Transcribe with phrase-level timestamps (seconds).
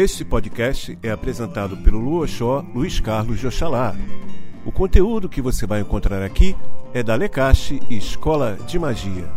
[0.00, 3.96] Este podcast é apresentado pelo Luoxó Luiz Carlos de Oxalá.
[4.64, 6.54] O conteúdo que você vai encontrar aqui
[6.94, 9.28] é da Lecache Escola de Magia.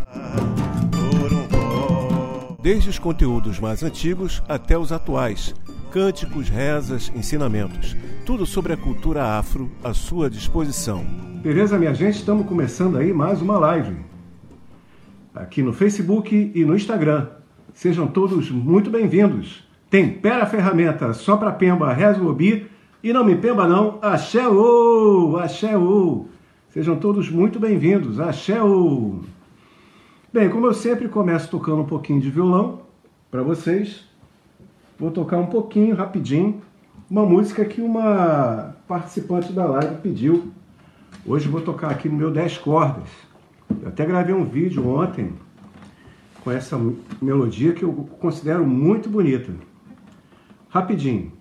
[2.61, 5.55] Desde os conteúdos mais antigos até os atuais,
[5.89, 11.03] cânticos, rezas, ensinamentos, tudo sobre a cultura afro à sua disposição.
[11.41, 12.19] Beleza, minha gente?
[12.19, 13.95] Estamos começando aí mais uma live.
[15.33, 17.29] Aqui no Facebook e no Instagram.
[17.73, 19.70] Sejam todos muito bem-vindos.
[19.91, 21.93] Tempera ferramenta só para Pemba,
[22.25, 22.65] Obi
[23.03, 26.27] e não me pemba não, axé o, axé o.
[26.69, 29.19] Sejam todos muito bem-vindos, axé o.
[30.31, 32.83] Bem, como eu sempre começo tocando um pouquinho de violão
[33.29, 34.05] para vocês,
[34.97, 36.61] vou tocar um pouquinho, rapidinho,
[37.09, 40.53] uma música que uma participante da live pediu.
[41.25, 43.09] Hoje vou tocar aqui no meu 10 cordas.
[43.81, 45.33] Eu até gravei um vídeo ontem
[46.45, 46.79] com essa
[47.21, 49.51] melodia que eu considero muito bonita.
[50.73, 51.33] Rapidinho.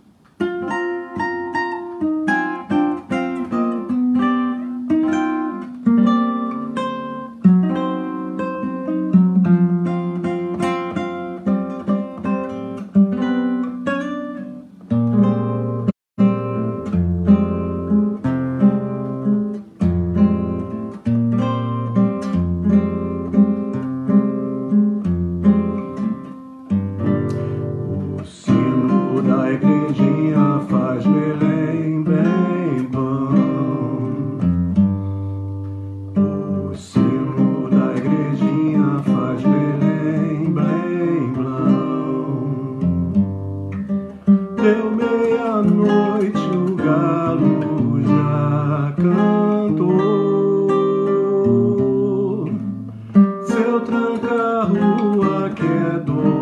[55.50, 56.39] Axé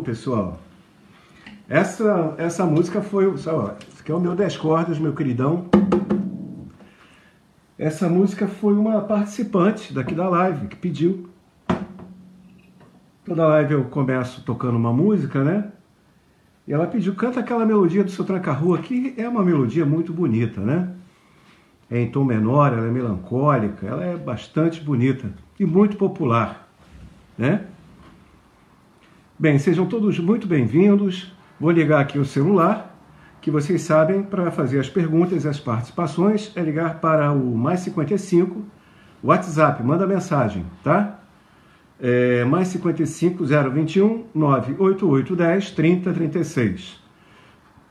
[0.00, 0.60] pessoal.
[1.68, 3.32] Essa, essa música foi.
[3.32, 5.66] Esse aqui é o meu 10 cordas, meu queridão.
[7.78, 11.30] Essa música foi uma participante daqui da live que pediu.
[13.24, 15.70] Toda live eu começo tocando uma música, né?
[16.66, 20.60] E ela pediu, canta aquela melodia do seu tranca-rua, que é uma melodia muito bonita,
[20.60, 20.92] né?
[21.90, 26.68] É em tom menor, ela é melancólica, ela é bastante bonita e muito popular,
[27.38, 27.66] né?
[29.40, 31.32] Bem, sejam todos muito bem-vindos.
[31.58, 32.94] Vou ligar aqui o celular,
[33.40, 37.80] que vocês sabem, para fazer as perguntas e as participações, é ligar para o mais
[37.80, 38.62] 55,
[39.24, 41.20] WhatsApp, manda mensagem, tá?
[41.98, 47.02] É, mais 55 021 98810 3036.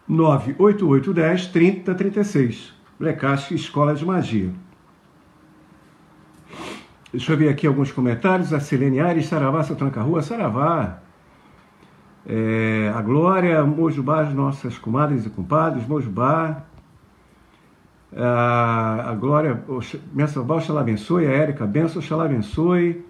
[0.08, 2.74] 98810 3036.
[3.00, 4.52] Blecache Escola de Magia.
[7.12, 8.54] Deixa eu ver aqui alguns comentários.
[8.54, 11.09] A Selene Aires, Saravá, Tranca Rua, Saravá.
[12.26, 16.64] É, a Glória, Mojubá, as nossas comadres e compadres, Mojubá.
[18.16, 19.64] A, a Glória,
[20.14, 21.26] Mestre Oxalá abençoe.
[21.26, 23.06] A Érica, benção, Oxalá abençoe.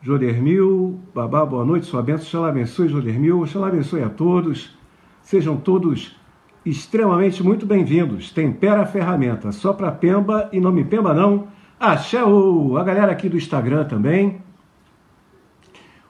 [0.00, 3.40] Jodermil, Babá, boa noite, sua benção, Oxalá abençoe, Jodermil.
[3.40, 4.76] Oxalá abençoe a todos.
[5.22, 6.16] Sejam todos
[6.64, 8.30] extremamente muito bem-vindos.
[8.30, 11.48] Tempera a ferramenta, só para Pemba e não me Pemba não.
[11.78, 14.40] Axé, a galera aqui do Instagram também.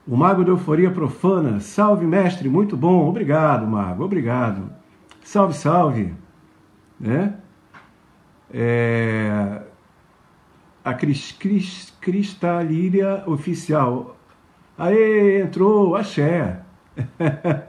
[0.06, 4.68] O Mago de Euforia Profana, salve mestre, muito bom, obrigado, Mago, obrigado.
[5.22, 6.12] Salve, salve.
[6.98, 7.34] Né?
[8.52, 9.62] É...
[10.84, 14.16] A Cris, Cris, Cristalíria Oficial.
[14.76, 16.60] Aê, entrou, axé.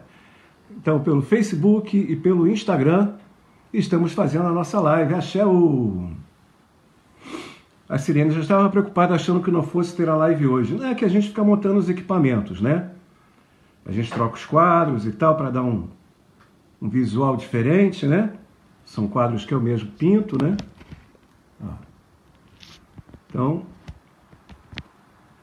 [0.72, 3.14] então, pelo Facebook e pelo Instagram,
[3.72, 5.14] estamos fazendo a nossa live.
[5.14, 6.10] Axé o.
[7.94, 10.74] A Sirene já estava preocupada achando que não fosse ter a live hoje.
[10.74, 12.90] Não é que a gente fica montando os equipamentos, né?
[13.86, 15.88] A gente troca os quadros e tal para dar um,
[16.82, 18.34] um visual diferente, né?
[18.84, 20.58] São quadros que eu mesmo pinto, né?
[23.30, 23.64] Então,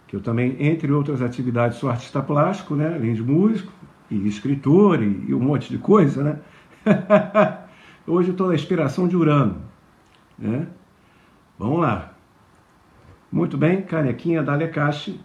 [0.08, 2.96] que eu também, entre outras atividades, sou artista plástico, né?
[2.96, 3.72] Além de músico
[4.10, 6.40] e escritor e, e um monte de coisa, né?
[8.08, 9.62] Hoje eu estou na inspiração de Urano,
[10.36, 10.66] né?
[11.56, 12.09] Vamos lá.
[13.32, 15.20] Muito bem, canequinha da Lecache.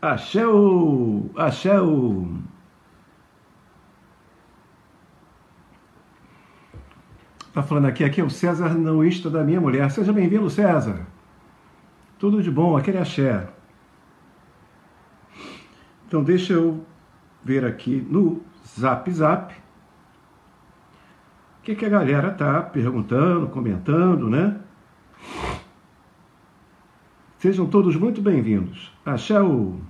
[0.00, 1.30] Axéu!
[1.36, 2.28] Axéu!
[7.52, 9.90] Tá falando aqui, aqui é o César Nauísta da minha mulher.
[9.90, 11.06] Seja bem-vindo, César.
[12.18, 13.46] Tudo de bom, aquele axé.
[16.06, 16.84] Então deixa eu
[17.44, 24.58] ver aqui no Zap Zap o que, que a galera tá perguntando, comentando, né?
[27.42, 28.92] Sejam todos muito bem-vindos.
[29.04, 29.80] Axé o...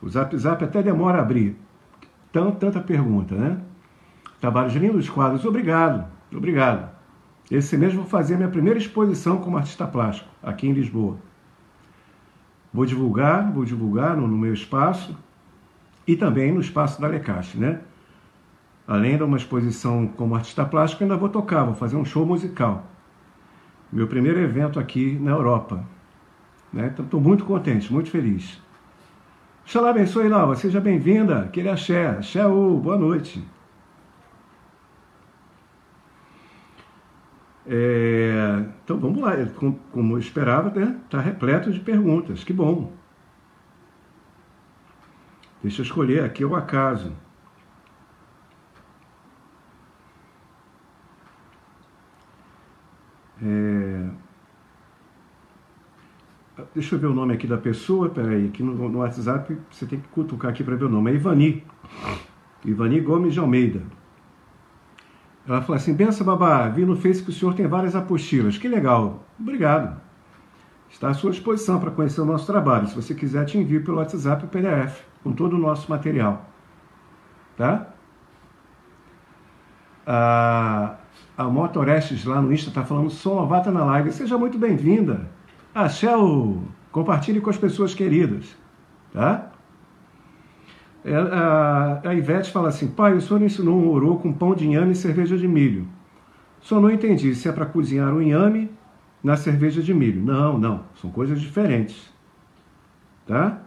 [0.00, 1.58] O Zap Zap até demora a abrir.
[2.32, 3.60] Tanta pergunta, né?
[4.40, 5.44] Trabalhos lindos quadros.
[5.44, 6.90] Obrigado, obrigado.
[7.50, 11.18] Esse mês vou fazer minha primeira exposição como artista plástico, aqui em Lisboa.
[12.72, 15.14] Vou divulgar, vou divulgar no, no meu espaço
[16.06, 17.82] e também no espaço da Lecache, né?
[18.88, 22.89] Além de uma exposição como artista plástico, ainda vou tocar, vou fazer um show musical
[23.92, 25.84] meu primeiro evento aqui na Europa.
[26.72, 26.94] Né?
[26.98, 28.60] Estou muito contente, muito feliz.
[29.64, 30.54] Xalá abençoe, Nova.
[30.56, 31.40] Seja bem-vinda.
[31.40, 32.08] Aquele axé.
[32.08, 33.42] Axé, boa noite.
[37.66, 40.96] É, então vamos lá, como, como eu esperava, está né?
[41.08, 42.92] Tá repleto de perguntas, que bom.
[45.62, 47.12] Deixa eu escolher aqui o acaso.
[53.42, 54.06] É...
[56.74, 59.98] Deixa eu ver o nome aqui da pessoa, peraí, aqui no, no WhatsApp você tem
[59.98, 61.10] que cutucar aqui para ver o nome.
[61.10, 61.64] É Ivani.
[62.64, 63.82] Ivani Gomes de Almeida.
[65.46, 68.58] Ela fala assim: Benção, babá, vi no Face que o senhor tem várias apostilas.
[68.58, 69.24] Que legal.
[69.38, 70.00] Obrigado.
[70.90, 72.86] Está à sua disposição para conhecer o nosso trabalho.
[72.88, 76.46] Se você quiser, te envio pelo WhatsApp o PDF com todo o nosso material.
[77.56, 77.88] Tá?
[80.06, 80.96] Ah,
[81.40, 84.12] a Motorestes lá no Insta está falando, sou novata na live.
[84.12, 85.26] Seja muito bem-vinda.
[85.74, 88.54] A Shell, compartilhe com as pessoas queridas.
[89.10, 89.50] Tá?
[91.02, 94.66] É, a, a Ivete fala assim, pai, o senhor ensinou um orô com pão de
[94.66, 95.88] inhame e cerveja de milho.
[96.60, 98.70] Só não entendi se é para cozinhar o inhame
[99.24, 100.22] na cerveja de milho.
[100.22, 102.12] Não, não, são coisas diferentes.
[103.26, 103.62] Tá?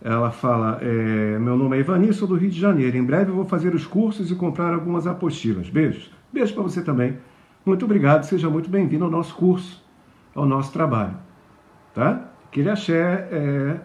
[0.00, 2.96] Ela fala: é, Meu nome é Ivani, sou do Rio de Janeiro.
[2.96, 5.68] Em breve vou fazer os cursos e comprar algumas apostilas.
[5.68, 6.15] Beijos.
[6.32, 7.18] Beijo para você também.
[7.64, 9.84] Muito obrigado, seja muito bem-vindo ao nosso curso,
[10.34, 11.16] ao nosso trabalho.
[11.94, 12.30] Tá?
[12.46, 13.80] Aquele axé é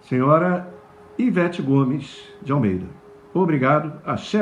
[0.00, 0.72] senhora
[1.18, 2.86] Ivete Gomes de Almeida.
[3.34, 4.40] Obrigado, axé.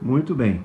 [0.00, 0.64] Muito bem.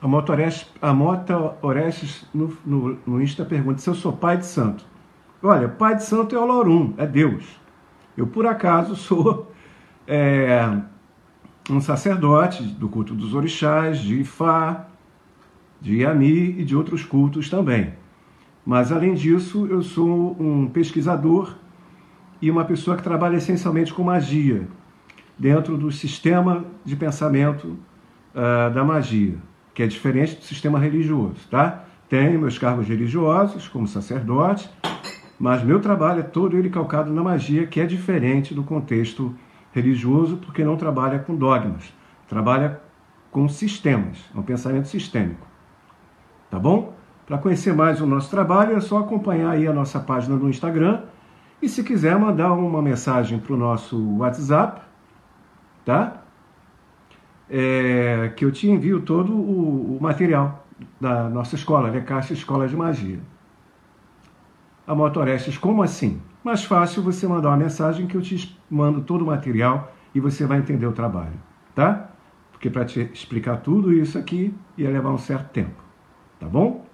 [0.00, 4.36] A Mota Orestes, a Mota Orestes no, no, no Insta pergunta se eu sou pai
[4.36, 4.84] de santo.
[5.42, 7.60] Olha, pai de santo é Olorum, é Deus.
[8.16, 9.52] Eu, por acaso, sou
[10.06, 10.78] é,
[11.68, 14.86] um sacerdote do culto dos orixás, de Ifá,
[15.80, 17.92] de Yami e de outros cultos também.
[18.64, 21.54] Mas, além disso, eu sou um pesquisador
[22.40, 24.66] e uma pessoa que trabalha essencialmente com magia,
[25.38, 27.78] dentro do sistema de pensamento
[28.34, 29.36] uh, da magia,
[29.74, 31.84] que é diferente do sistema religioso, tá?
[32.08, 34.70] Tenho meus cargos religiosos como sacerdote,
[35.38, 39.34] mas meu trabalho é todo ele calcado na magia, que é diferente do contexto
[39.72, 41.92] religioso, porque não trabalha com dogmas,
[42.26, 42.80] trabalha
[43.30, 45.46] com sistemas, é um pensamento sistêmico.
[46.50, 46.94] Tá bom?
[47.26, 51.02] Para conhecer mais o nosso trabalho, é só acompanhar aí a nossa página no Instagram
[51.60, 54.80] E se quiser mandar uma mensagem para o nosso WhatsApp,
[55.84, 56.22] tá?
[57.50, 60.66] É, que eu te envio todo o, o material
[61.00, 63.20] da nossa escola, Lecaixa Escola de Magia.
[64.86, 66.20] A Motorestes, como assim?
[66.44, 70.46] Mais fácil você mandar uma mensagem que eu te mando todo o material e você
[70.46, 71.34] vai entender o trabalho,
[71.74, 72.10] tá?
[72.52, 75.82] Porque para te explicar tudo isso aqui ia levar um certo tempo,
[76.38, 76.86] tá bom?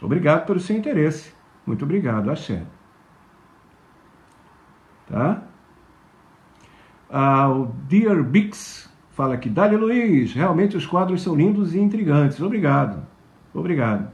[0.00, 1.32] Obrigado pelo seu interesse.
[1.66, 2.62] Muito obrigado, Axé.
[5.06, 5.42] Tá?
[7.10, 12.40] Ah, o Dear Bix fala aqui, Dali Luiz, realmente os quadros são lindos e intrigantes.
[12.40, 13.06] Obrigado.
[13.52, 14.13] Obrigado.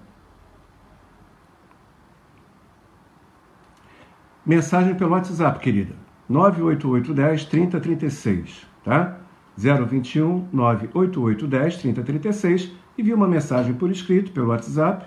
[4.50, 5.94] Mensagem pelo WhatsApp, querida.
[6.28, 9.20] 98810 3036, tá?
[9.56, 15.06] 021 98810 3036 e vi uma mensagem por escrito pelo WhatsApp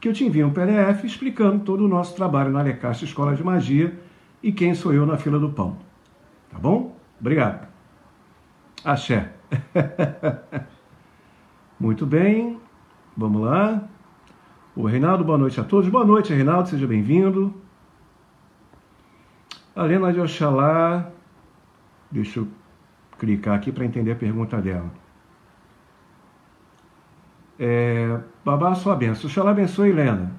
[0.00, 3.44] que eu te envio um PDF explicando todo o nosso trabalho na Alecaixa Escola de
[3.44, 3.96] Magia
[4.42, 5.76] e quem sou eu na fila do pão.
[6.50, 6.96] Tá bom?
[7.20, 7.68] Obrigado.
[8.84, 9.30] Axé.
[11.78, 12.58] Muito bem.
[13.16, 13.88] Vamos lá.
[14.74, 15.88] O Reinaldo, boa noite a todos.
[15.88, 17.62] Boa noite, Reinaldo, seja bem-vindo.
[19.74, 21.10] A Lena de Oxalá.
[22.10, 22.48] Deixa eu
[23.18, 24.90] clicar aqui para entender a pergunta dela.
[27.58, 29.30] É, babá, sua benção.
[29.30, 30.32] Oxalá abençoe, Helena.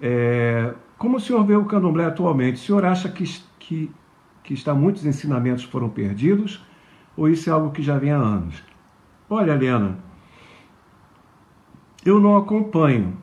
[0.00, 2.56] É, como o senhor vê o candomblé atualmente?
[2.56, 3.24] O senhor acha que,
[3.58, 3.90] que,
[4.44, 6.64] que está muitos ensinamentos foram perdidos
[7.16, 8.62] ou isso é algo que já vem há anos?
[9.28, 9.98] Olha, Helena,
[12.04, 13.16] eu não acompanho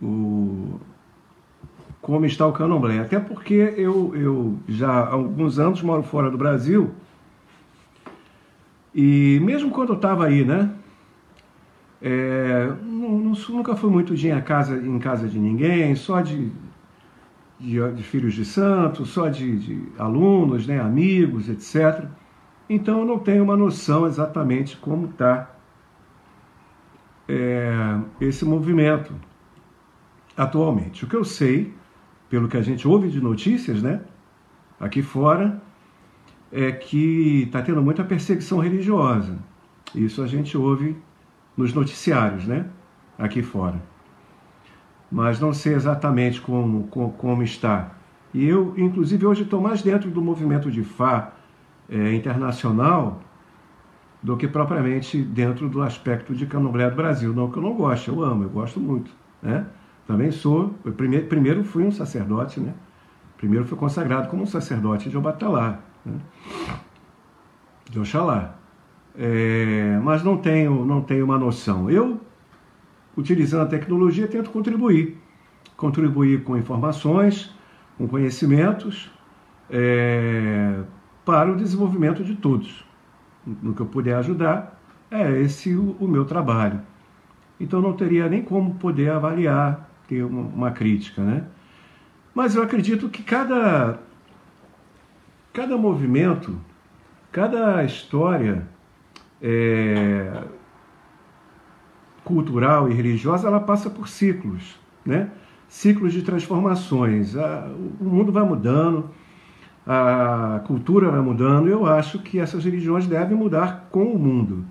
[0.00, 0.78] o,
[2.02, 6.36] como está o candomblé, até porque eu, eu já há alguns anos moro fora do
[6.36, 6.92] Brasil
[8.94, 10.70] e mesmo quando eu estava aí, né?
[12.00, 16.50] É, não, não, nunca fui muito dia em casa, em casa de ninguém, só de,
[17.58, 22.04] de, de filhos de santos, só de, de, alunos, né, amigos, etc.
[22.68, 25.54] Então eu não tenho uma noção exatamente como está
[27.28, 29.14] é, esse movimento
[30.36, 31.04] atualmente.
[31.04, 31.72] O que eu sei,
[32.32, 34.00] pelo que a gente ouve de notícias, né,
[34.80, 35.60] aqui fora,
[36.50, 39.36] é que está tendo muita perseguição religiosa.
[39.94, 40.96] Isso a gente ouve
[41.54, 42.64] nos noticiários, né?
[43.18, 43.82] Aqui fora.
[45.10, 47.92] Mas não sei exatamente como, como, como está.
[48.32, 51.32] E eu, inclusive, hoje estou mais dentro do movimento de Fá
[51.86, 53.20] é, internacional
[54.22, 57.34] do que propriamente dentro do aspecto de candomblé do Brasil.
[57.34, 59.10] Não que eu não goste, eu amo, eu gosto muito.
[59.42, 59.66] Né?
[60.06, 62.74] Também sou, primeiro, primeiro fui um sacerdote, né?
[63.36, 66.18] Primeiro fui consagrado como um sacerdote de Obatalá, né?
[67.90, 68.62] de Oxalá
[69.18, 71.90] é, mas não tenho, não tenho uma noção.
[71.90, 72.20] Eu,
[73.16, 75.18] utilizando a tecnologia, tento contribuir.
[75.76, 77.54] Contribuir com informações,
[77.98, 79.10] com conhecimentos,
[79.70, 80.80] é,
[81.24, 82.84] para o desenvolvimento de todos.
[83.44, 84.80] No que eu puder ajudar,
[85.10, 86.80] é esse o, o meu trabalho.
[87.60, 91.44] Então não teria nem como poder avaliar, ter uma, uma crítica, né?
[92.34, 93.98] Mas eu acredito que cada,
[95.52, 96.58] cada movimento,
[97.30, 98.68] cada história
[99.40, 100.44] é,
[102.24, 105.30] cultural e religiosa, ela passa por ciclos, né?
[105.68, 107.34] ciclos de transformações.
[107.34, 109.10] o mundo vai mudando,
[109.86, 114.64] a cultura vai mudando, eu acho que essas religiões devem mudar com o mundo,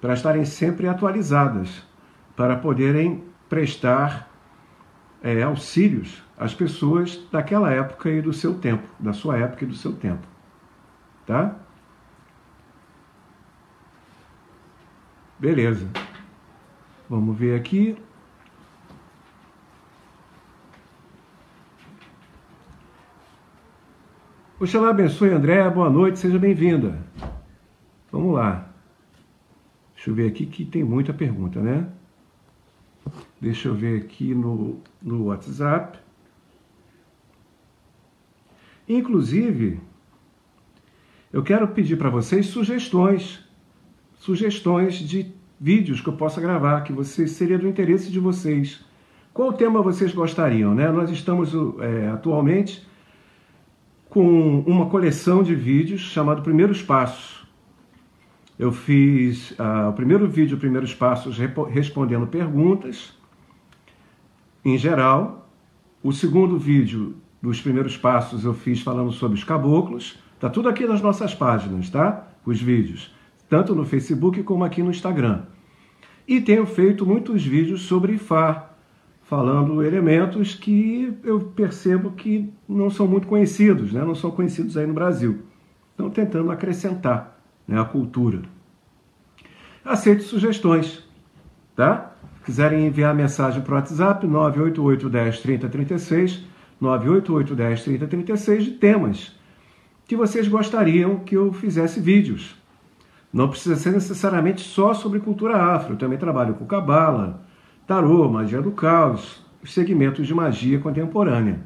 [0.00, 1.82] para estarem sempre atualizadas,
[2.36, 4.35] para poderem prestar
[5.26, 9.74] é, auxílios às pessoas daquela época e do seu tempo, da sua época e do
[9.74, 10.24] seu tempo.
[11.26, 11.56] Tá?
[15.36, 15.90] Beleza.
[17.10, 17.98] Vamos ver aqui.
[24.60, 25.68] Oxalá abençoe, André.
[25.68, 27.04] Boa noite, seja bem-vinda.
[28.12, 28.70] Vamos lá.
[29.96, 31.88] Deixa eu ver aqui que tem muita pergunta, né?
[33.40, 35.98] Deixa eu ver aqui no, no WhatsApp.
[38.88, 39.80] Inclusive,
[41.32, 43.46] eu quero pedir para vocês sugestões
[44.18, 48.84] sugestões de vídeos que eu possa gravar, que você, seria do interesse de vocês.
[49.32, 50.74] Qual tema vocês gostariam?
[50.74, 50.90] Né?
[50.90, 52.86] Nós estamos é, atualmente
[54.08, 57.46] com uma coleção de vídeos chamado Primeiros Passos.
[58.58, 61.36] Eu fiz uh, o primeiro vídeo, Primeiros Passos,
[61.70, 63.14] respondendo perguntas
[64.68, 65.48] em geral.
[66.02, 70.18] O segundo vídeo dos primeiros passos eu fiz falando sobre os caboclos.
[70.38, 72.28] Tá tudo aqui nas nossas páginas, tá?
[72.44, 73.16] Os vídeos
[73.48, 75.42] tanto no Facebook como aqui no Instagram.
[76.26, 78.70] E tenho feito muitos vídeos sobre Ifá,
[79.22, 84.04] falando elementos que eu percebo que não são muito conhecidos, né?
[84.04, 85.42] não são conhecidos aí no Brasil.
[85.94, 88.42] Então, tentando acrescentar né, a cultura.
[89.84, 91.04] Aceito sugestões,
[91.74, 92.12] tá?
[92.46, 96.44] Quiserem enviar mensagem para o WhatsApp, 988 10 30 36,
[96.80, 99.36] 988 10 30 36, de temas
[100.06, 102.54] que vocês gostariam que eu fizesse vídeos.
[103.32, 105.94] Não precisa ser necessariamente só sobre cultura afro.
[105.94, 107.42] Eu também trabalho com cabala,
[107.84, 111.58] tarô, magia do caos, os segmentos de magia contemporânea.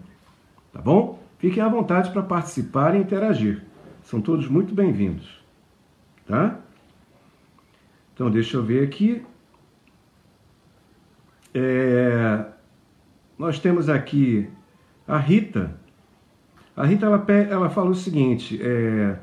[0.72, 1.22] Tá bom?
[1.38, 3.62] Fiquem à vontade para participar e interagir.
[4.02, 5.44] São todos muito bem-vindos.
[6.26, 6.58] Tá?
[8.14, 9.22] Então, deixa eu ver aqui.
[11.54, 12.45] É...
[13.38, 14.49] Nós temos aqui
[15.07, 15.75] a Rita.
[16.76, 19.19] A Rita ela, ela fala o seguinte: é...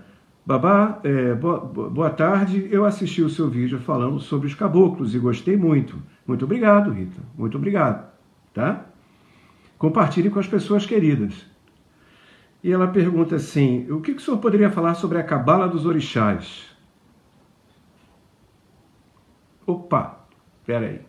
[0.47, 2.69] Babá, é, boa, boa tarde.
[2.71, 6.01] Eu assisti o seu vídeo falando sobre os caboclos e gostei muito.
[6.25, 7.21] Muito obrigado, Rita.
[7.37, 8.09] Muito obrigado.
[8.53, 8.85] Tá?
[9.77, 11.45] Compartilhe com as pessoas queridas.
[12.63, 15.85] E ela pergunta assim: o que, que o senhor poderia falar sobre a cabala dos
[15.85, 16.65] orixás?
[19.65, 20.25] Opa,
[20.65, 21.01] peraí.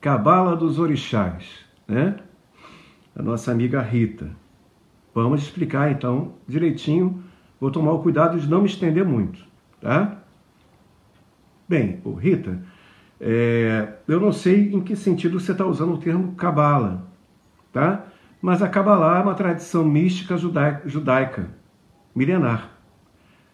[0.00, 1.44] Cabala dos orixás,
[1.86, 2.16] né?
[3.14, 4.30] A nossa amiga Rita.
[5.14, 7.22] Vamos explicar então direitinho
[7.60, 9.44] Vou tomar o cuidado de não me estender muito,
[9.82, 10.16] tá?
[11.68, 12.58] Bem, Rita,
[13.20, 17.06] é, eu não sei em que sentido você está usando o termo cabala,
[17.70, 18.06] tá?
[18.40, 21.50] Mas a Kabbalah é uma tradição mística judaica, judaica
[22.14, 22.70] milenar.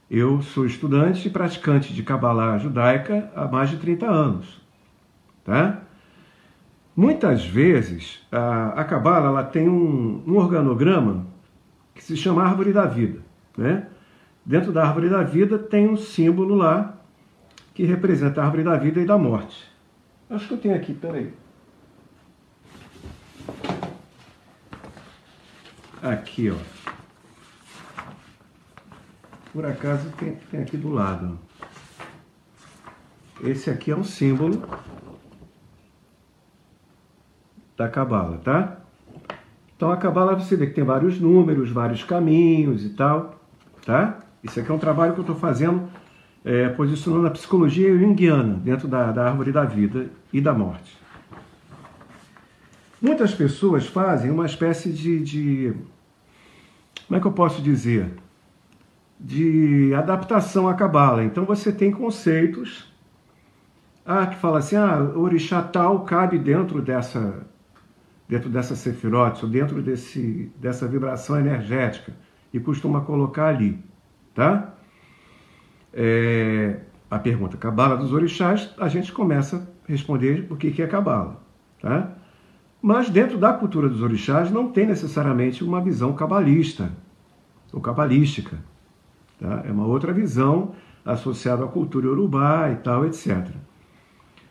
[0.08, 4.62] Eu sou estudante e praticante de Kabbalah judaica há mais de 30 anos,
[5.42, 5.82] tá?
[6.96, 11.26] Muitas vezes a, a Kabbalah ela tem um, um organograma
[11.94, 13.20] que se chama árvore da vida,
[13.56, 13.88] né?
[14.44, 16.98] Dentro da árvore da vida tem um símbolo lá
[17.74, 19.70] que representa a árvore da vida e da morte.
[20.30, 21.34] Acho que eu tenho aqui, peraí.
[26.02, 26.56] Aqui, ó.
[29.52, 31.38] Por acaso tem, tem aqui do lado.
[33.42, 34.62] Esse aqui é um símbolo
[37.76, 38.78] da cabala, tá?
[39.76, 43.38] Então a cabala você vê que tem vários números, vários caminhos e tal,
[43.84, 44.18] tá?
[44.42, 45.88] Isso aqui é um trabalho que eu estou fazendo,
[46.44, 50.96] é, posicionando a psicologia junguiana dentro da, da árvore da vida e da morte.
[53.02, 55.74] Muitas pessoas fazem uma espécie de, de
[57.06, 58.10] como é que eu posso dizer?
[59.20, 61.22] De adaptação à cabala.
[61.22, 62.90] Então você tem conceitos
[64.04, 67.44] ah, que fala assim, ah, orixá tal cabe dentro dessa
[68.28, 72.12] dentro dessa sefirote, ou dentro desse, dessa vibração energética,
[72.52, 73.78] e costuma colocar ali.
[74.34, 74.74] Tá?
[75.92, 81.40] É, a pergunta Cabala dos Orixás, a gente começa a responder o que é Cabala.
[81.80, 82.12] Tá?
[82.80, 86.90] Mas dentro da cultura dos orixás não tem necessariamente uma visão cabalista
[87.72, 88.58] ou cabalística.
[89.40, 89.62] Tá?
[89.64, 90.72] É uma outra visão
[91.04, 93.48] associada à cultura urubá e tal, etc.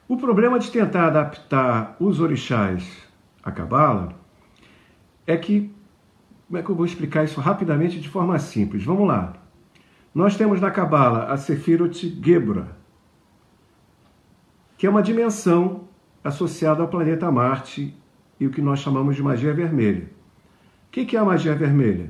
[0.08, 3.05] O problema de tentar adaptar os orixás
[3.46, 4.26] à cabala
[5.28, 5.72] é que,
[6.48, 8.84] como é que eu vou explicar isso rapidamente de forma simples?
[8.84, 9.34] Vamos lá.
[10.14, 12.78] Nós temos na Cabala a Sefirot Gebra,
[14.78, 15.90] que é uma dimensão
[16.24, 17.94] associada ao planeta Marte
[18.40, 20.10] e o que nós chamamos de magia vermelha.
[20.88, 22.10] O que é a magia vermelha?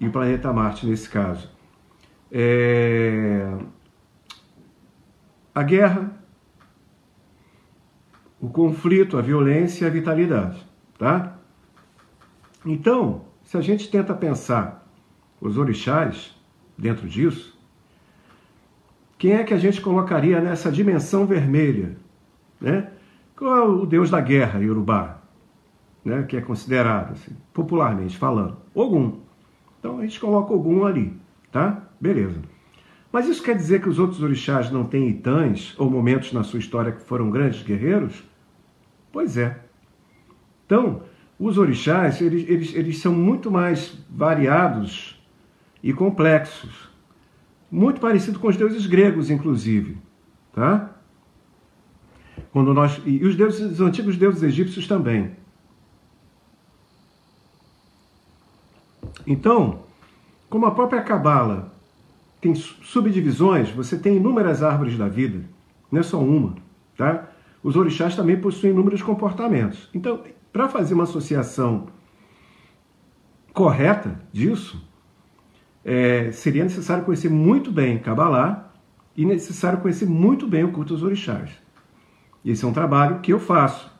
[0.00, 1.48] E o planeta Marte, nesse caso?
[2.30, 3.56] É...
[5.54, 6.10] A guerra,
[8.40, 10.73] o conflito, a violência e a vitalidade.
[11.04, 11.36] Tá?
[12.64, 14.88] Então, se a gente tenta pensar
[15.38, 16.34] os orixás,
[16.78, 17.60] dentro disso,
[19.18, 21.98] quem é que a gente colocaria nessa dimensão vermelha?
[22.58, 22.90] Né?
[23.36, 25.20] Qual é o deus da guerra, Yorubá?
[26.02, 26.22] Né?
[26.22, 29.20] Que é considerado, assim, popularmente falando, Ogum.
[29.78, 31.14] Então a gente coloca Ogum ali,
[31.52, 31.82] tá?
[32.00, 32.40] Beleza.
[33.12, 36.60] Mas isso quer dizer que os outros orixás não têm itãs ou momentos na sua
[36.60, 38.24] história que foram grandes guerreiros?
[39.12, 39.64] Pois é.
[40.66, 41.02] Então,
[41.38, 45.20] os orixás, eles, eles, eles são muito mais variados
[45.82, 46.88] e complexos.
[47.70, 49.98] Muito parecido com os deuses gregos, inclusive.
[50.52, 50.90] Tá?
[52.52, 55.32] Quando nós, e os, deuses, os antigos deuses egípcios também.
[59.26, 59.82] Então,
[60.48, 61.72] como a própria Cabala
[62.40, 65.44] tem subdivisões, você tem inúmeras árvores da vida,
[65.90, 66.54] não é só uma,
[66.96, 67.30] tá?
[67.62, 69.88] Os orixás também possuem inúmeros comportamentos.
[69.94, 70.22] Então,
[70.54, 71.88] para fazer uma associação
[73.52, 74.80] correta disso,
[75.84, 78.72] é, seria necessário conhecer muito bem Kabbalah
[79.16, 81.50] e necessário conhecer muito bem o culto aos orixás.
[82.44, 83.92] Esse é um trabalho que eu faço.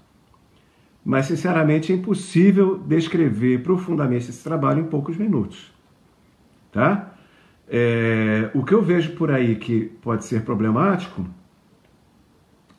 [1.04, 5.74] mas sinceramente é impossível descrever profundamente esse trabalho em poucos minutos.
[6.72, 7.14] Tá?
[7.68, 11.26] É, o que eu vejo por aí que pode ser problemático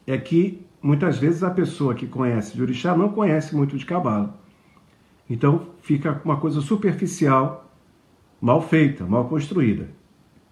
[0.08, 4.39] é que muitas vezes a pessoa que conhece de orixá não conhece muito de cabala.
[5.28, 7.74] Então fica uma coisa superficial,
[8.39, 9.89] mal feita, mal construída.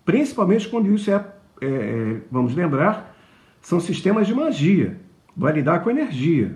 [0.04, 1.24] Principalmente quando isso é,
[1.62, 3.16] é, é vamos lembrar,
[3.62, 5.00] são sistemas de magia.
[5.38, 6.56] Vai lidar com energia.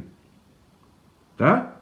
[1.37, 1.75] Tá?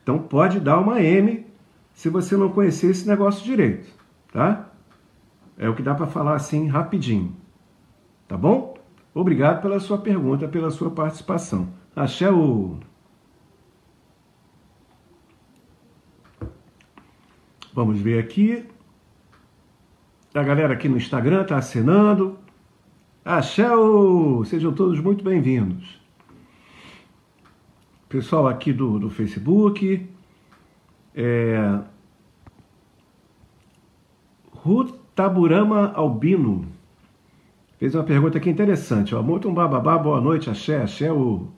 [0.00, 1.44] Então pode dar uma M
[1.92, 3.88] se você não conhecer esse negócio direito.
[4.32, 4.70] Tá?
[5.58, 7.34] É o que dá para falar assim rapidinho.
[8.28, 8.75] Tá bom?
[9.16, 11.72] Obrigado pela sua pergunta, pela sua participação.
[11.96, 12.78] Axé o.
[17.72, 18.68] Vamos ver aqui.
[20.34, 22.38] A galera aqui no Instagram está assinando.
[23.24, 24.44] Axé o.
[24.44, 25.98] Sejam todos muito bem-vindos.
[28.10, 30.06] Pessoal aqui do, do Facebook.
[31.14, 31.80] É...
[35.14, 36.75] Taburama Albino
[37.78, 39.14] fez uma pergunta aqui interessante.
[39.14, 41.12] Ó, um bababá, boa noite, axé, axé.
[41.12, 41.48] O...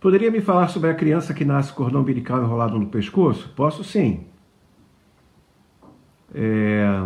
[0.00, 3.52] Poderia me falar sobre a criança que nasce cordão umbilical enrolado no pescoço?
[3.56, 4.26] Posso sim.
[6.34, 7.04] É...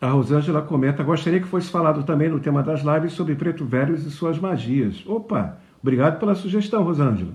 [0.00, 4.04] A Rosângela comenta: gostaria que fosse falado também no tema das lives sobre preto velhos
[4.06, 5.04] e suas magias.
[5.06, 7.34] Opa, obrigado pela sugestão, Rosângela.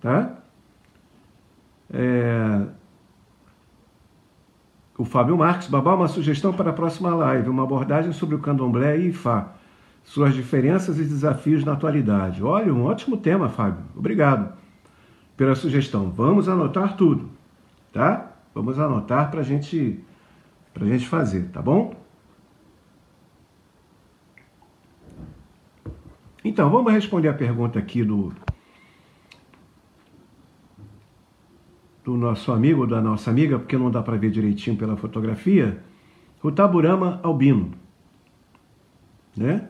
[0.00, 0.38] Tá?
[1.92, 2.66] É...
[4.98, 8.98] O Fábio Marques, babá, uma sugestão para a próxima live, uma abordagem sobre o candomblé
[8.98, 9.52] e Ifá,
[10.02, 12.42] suas diferenças e desafios na atualidade.
[12.42, 13.84] Olha, um ótimo tema, Fábio.
[13.96, 14.52] Obrigado
[15.36, 16.10] pela sugestão.
[16.10, 17.30] Vamos anotar tudo,
[17.92, 18.32] tá?
[18.52, 20.02] Vamos anotar para gente,
[20.74, 21.94] a gente fazer, tá bom?
[26.44, 28.32] Então, vamos responder a pergunta aqui do,
[32.08, 35.78] do nosso amigo, da nossa amiga, porque não dá para ver direitinho pela fotografia,
[36.42, 37.72] o Taburama albino.
[39.36, 39.68] Né?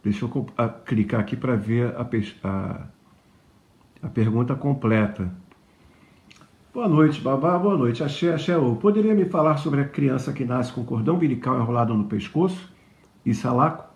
[0.00, 0.46] Deixa eu
[0.86, 2.08] clicar aqui para ver a,
[2.44, 2.86] a,
[4.00, 5.28] a, pergunta completa.
[6.72, 7.58] Boa noite, babá.
[7.58, 8.04] Boa noite.
[8.04, 8.54] Axé, axé.
[8.80, 12.72] Poderia me falar sobre a criança que nasce com cordão umbilical enrolado no pescoço
[13.26, 13.92] e salaco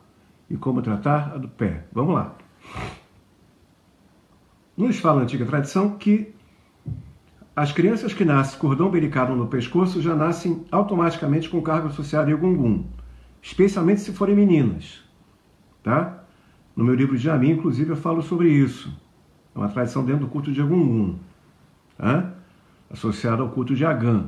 [0.51, 1.85] e como tratar a do pé?
[1.93, 2.35] Vamos lá.
[4.77, 6.35] Nos fala a antiga tradição que
[7.57, 12.37] as crianças que nascem cordão umbilical no pescoço já nascem automaticamente com cargo associado em
[12.37, 12.85] Gungun,
[13.41, 15.03] especialmente se forem meninas.
[15.83, 16.25] Tá?
[16.75, 18.93] No meu livro de Ami, inclusive, eu falo sobre isso.
[19.55, 21.17] É uma tradição dentro do culto de Gungun,
[21.97, 22.35] tá?
[22.91, 24.27] associada ao culto de Agã.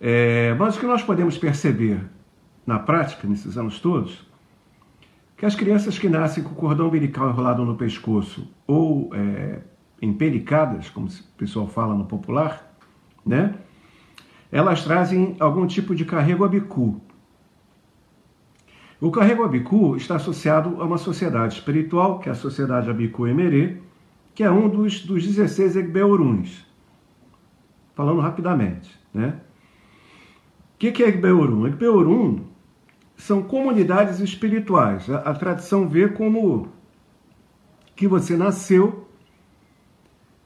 [0.00, 2.00] É, mas o que nós podemos perceber
[2.64, 4.24] na prática, nesses anos todos,
[5.36, 9.60] que as crianças que nascem com o cordão umbilical enrolado no pescoço ou é,
[10.14, 12.72] empelicadas, como o pessoal fala no popular,
[13.26, 13.54] né?
[14.50, 17.00] Elas trazem algum tipo de carrego abicu.
[19.00, 23.78] O carrego abicu está associado a uma sociedade espiritual, que é a Sociedade Abicu Emerê,
[24.34, 26.64] que é um dos, dos 16 Egbeoruns.
[27.94, 29.40] Falando rapidamente, né?
[30.74, 31.66] O que, que é Egbeorum?
[31.66, 32.44] Egbeorum
[33.16, 35.10] são comunidades espirituais.
[35.10, 36.68] A, a tradição vê como
[37.94, 39.03] que você nasceu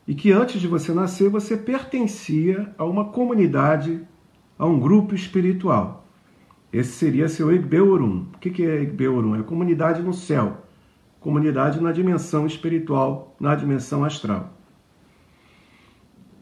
[0.08, 4.00] e que antes de você nascer você pertencia a uma comunidade,
[4.58, 6.08] a um grupo espiritual.
[6.72, 8.26] Esse seria seu Egbeorum.
[8.34, 9.36] O que é Egbeorum?
[9.36, 10.66] É comunidade no céu,
[11.20, 14.54] comunidade na dimensão espiritual, na dimensão astral.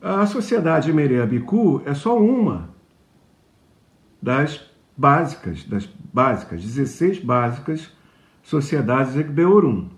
[0.01, 2.71] A sociedade Mereabiku é só uma
[4.23, 4.65] das
[4.97, 7.91] básicas, das básicas, 16 básicas
[8.45, 9.89] sociedades Egbeorum,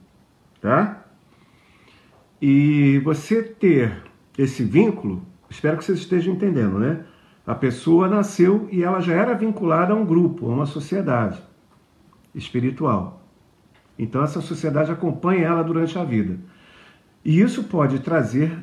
[0.59, 1.05] tá?
[2.41, 4.03] E você ter
[4.37, 7.05] esse vínculo, espero que vocês estejam entendendo, né?
[7.47, 11.43] A pessoa nasceu e ela já era vinculada a um grupo, a uma sociedade
[12.35, 13.23] espiritual.
[13.99, 16.39] Então essa sociedade acompanha ela durante a vida.
[17.25, 18.63] E isso pode trazer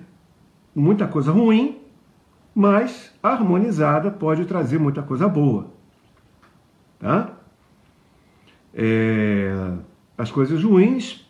[0.73, 1.81] muita coisa ruim,
[2.53, 5.67] mas harmonizada pode trazer muita coisa boa.
[6.99, 7.33] Tá?
[8.73, 9.73] É,
[10.17, 11.29] as coisas ruins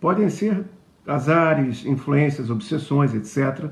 [0.00, 0.66] podem ser
[1.08, 3.70] azares, influências, obsessões, etc.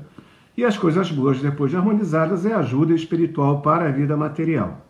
[0.57, 4.85] E as coisas boas, depois de harmonizadas, é ajuda espiritual para a vida material.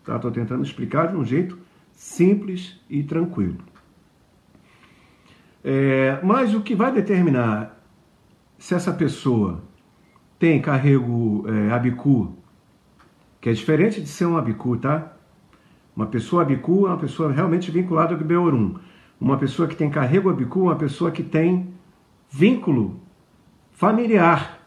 [0.00, 0.30] Estou tá?
[0.30, 1.58] tentando explicar de um jeito
[1.92, 3.58] simples e tranquilo.
[5.62, 7.78] É, mas o que vai determinar
[8.58, 9.62] se essa pessoa
[10.38, 12.36] tem carrego é, abicu,
[13.40, 15.12] que é diferente de ser um abicu, tá?
[15.94, 18.76] Uma pessoa abicu é uma pessoa realmente vinculada ao Gbeorum.
[19.20, 21.74] Uma pessoa que tem carrego abicu é uma pessoa que tem
[22.30, 23.00] vínculo
[23.72, 24.60] familiar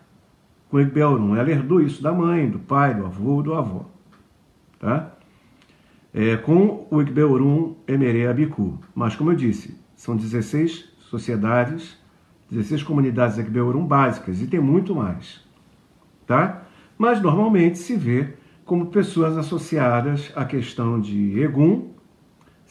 [0.70, 1.36] com o Gbeorum.
[1.36, 3.86] Ela herdou isso da mãe, do pai, do avô, do avô.
[4.80, 5.12] Tá?
[6.14, 8.80] É, com o Igbeorum Emerê Abiku.
[8.94, 11.98] Mas, como eu disse, são 16 sociedades,
[12.50, 15.42] 16 comunidades Igbeorum básicas e tem muito mais.
[16.26, 16.64] Tá?
[16.98, 18.34] Mas, normalmente, se vê
[18.66, 21.91] como pessoas associadas à questão de Egum,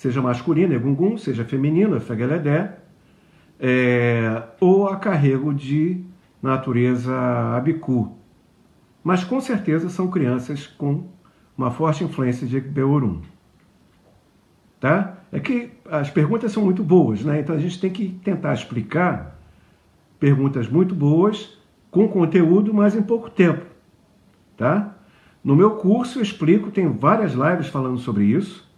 [0.01, 2.75] seja masculino, Egungun, seja feminino, Efegeledé,
[3.61, 6.03] é, ou a carrego de
[6.43, 7.15] natureza
[7.55, 8.17] Abiku.
[9.05, 11.05] Mas, com certeza, são crianças com
[11.55, 13.21] uma forte influência de Beurum.
[14.81, 15.19] Tá?
[15.31, 17.39] É que as perguntas são muito boas, né?
[17.41, 19.39] Então a gente tem que tentar explicar
[20.19, 21.59] perguntas muito boas,
[21.91, 23.67] com conteúdo, mas em pouco tempo.
[24.57, 24.97] Tá?
[25.45, 28.70] No meu curso eu explico, tem várias lives falando sobre isso,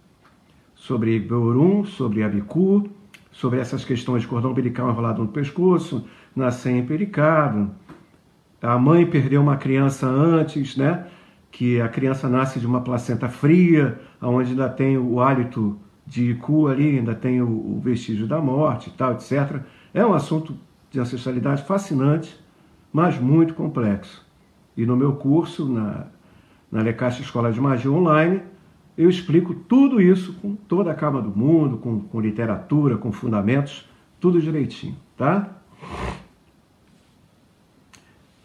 [0.83, 2.89] sobre Beurum, sobre Abicu,
[3.31, 7.71] sobre essas questões de cordão umbilical enrolado no pescoço, nascer empericado,
[8.61, 11.07] a mãe perdeu uma criança antes, né?
[11.49, 16.67] que a criança nasce de uma placenta fria, onde ainda tem o hálito de cu
[16.67, 19.61] ali, ainda tem o, o vestígio da morte e tal, etc.
[19.93, 20.53] É um assunto
[20.91, 22.37] de ancestralidade fascinante,
[22.91, 24.25] mas muito complexo.
[24.75, 26.07] E no meu curso, na,
[26.69, 28.41] na Lecaixa Escola de Magia Online,
[28.97, 33.89] eu explico tudo isso com toda a calma do mundo, com, com literatura, com fundamentos,
[34.19, 35.49] tudo direitinho, tá?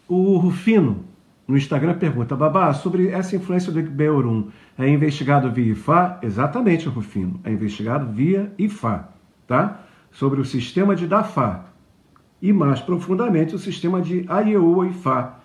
[0.07, 1.05] O Rufino
[1.49, 6.19] no Instagram pergunta, Babá, sobre essa influência do Beorum, é investigado via IFA?
[6.21, 9.09] Exatamente, Rufino, é investigado via IFA,
[9.47, 9.79] tá?
[10.11, 11.65] Sobre o sistema de DAFA
[12.39, 15.39] e mais profundamente o sistema de AIEU IFA,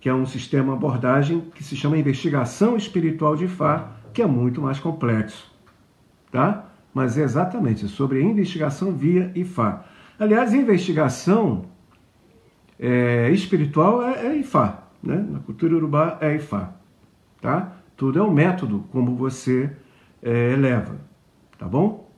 [0.00, 4.60] que é um sistema abordagem que se chama investigação espiritual de IFA, que é muito
[4.60, 5.52] mais complexo,
[6.30, 6.66] tá?
[6.92, 9.84] Mas é exatamente sobre investigação via IFA.
[10.18, 11.66] Aliás, investigação
[12.78, 15.16] é, espiritual é, é IFA, né?
[15.30, 16.72] Na cultura urubá é Ifá.
[17.40, 17.72] Tá?
[17.96, 19.70] Tudo é um método como você
[20.22, 20.96] é, eleva.
[21.58, 22.08] Tá bom?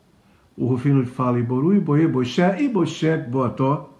[0.56, 3.98] O Rufino fala Iboru, Iboê, Boxé, Iboxé, Boató.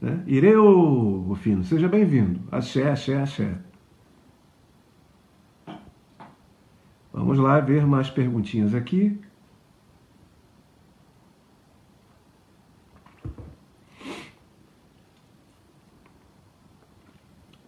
[0.00, 0.22] Né?
[0.26, 2.40] Ireu, Rufino, seja bem-vindo.
[2.50, 3.54] Axé, axé, axé.
[7.12, 9.18] Vamos lá ver mais perguntinhas aqui.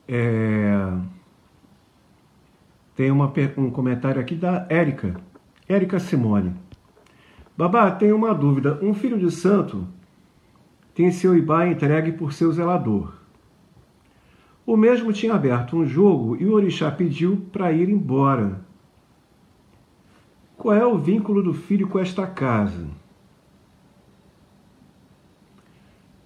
[0.08, 0.92] É...
[2.94, 5.16] Tem uma, um comentário aqui da Érica,
[5.68, 6.54] Érica Simone.
[7.56, 8.78] Babá, tenho uma dúvida.
[8.82, 9.88] Um filho de santo
[10.94, 13.14] tem seu Ibá entregue por seu zelador.
[14.66, 18.60] O mesmo tinha aberto um jogo e o orixá pediu para ir embora.
[20.62, 22.86] Qual é o vínculo do filho com esta casa?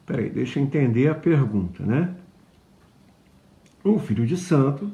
[0.04, 2.14] Peraí, deixa eu entender a pergunta, né?
[3.82, 4.92] Um filho de santo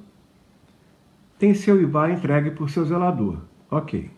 [1.40, 3.38] tem seu Ibá entregue por seu zelador.
[3.68, 4.12] Ok.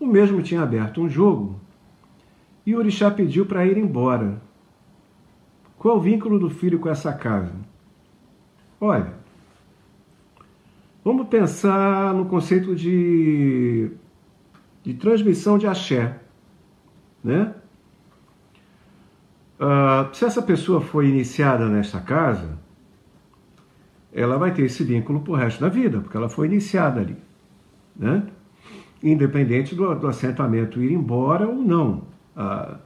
[0.00, 1.60] O mesmo tinha aberto um jogo
[2.64, 4.40] e o orixá pediu para ir embora.
[5.76, 7.54] Qual é o vínculo do filho com essa casa?
[8.80, 9.12] Olha,
[11.04, 13.90] vamos pensar no conceito de,
[14.82, 16.18] de transmissão de axé.
[17.22, 17.54] Né?
[19.60, 22.58] Uh, se essa pessoa foi iniciada nesta casa,
[24.12, 27.16] ela vai ter esse vínculo para o resto da vida, porque ela foi iniciada ali.
[27.96, 28.24] Né?
[29.02, 32.02] Independente do, do assentamento ir embora ou não.
[32.36, 32.76] A,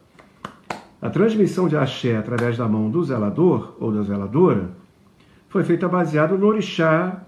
[1.01, 4.71] a transmissão de axé através da mão do zelador ou da zeladora
[5.49, 7.26] foi feita baseada no orixá,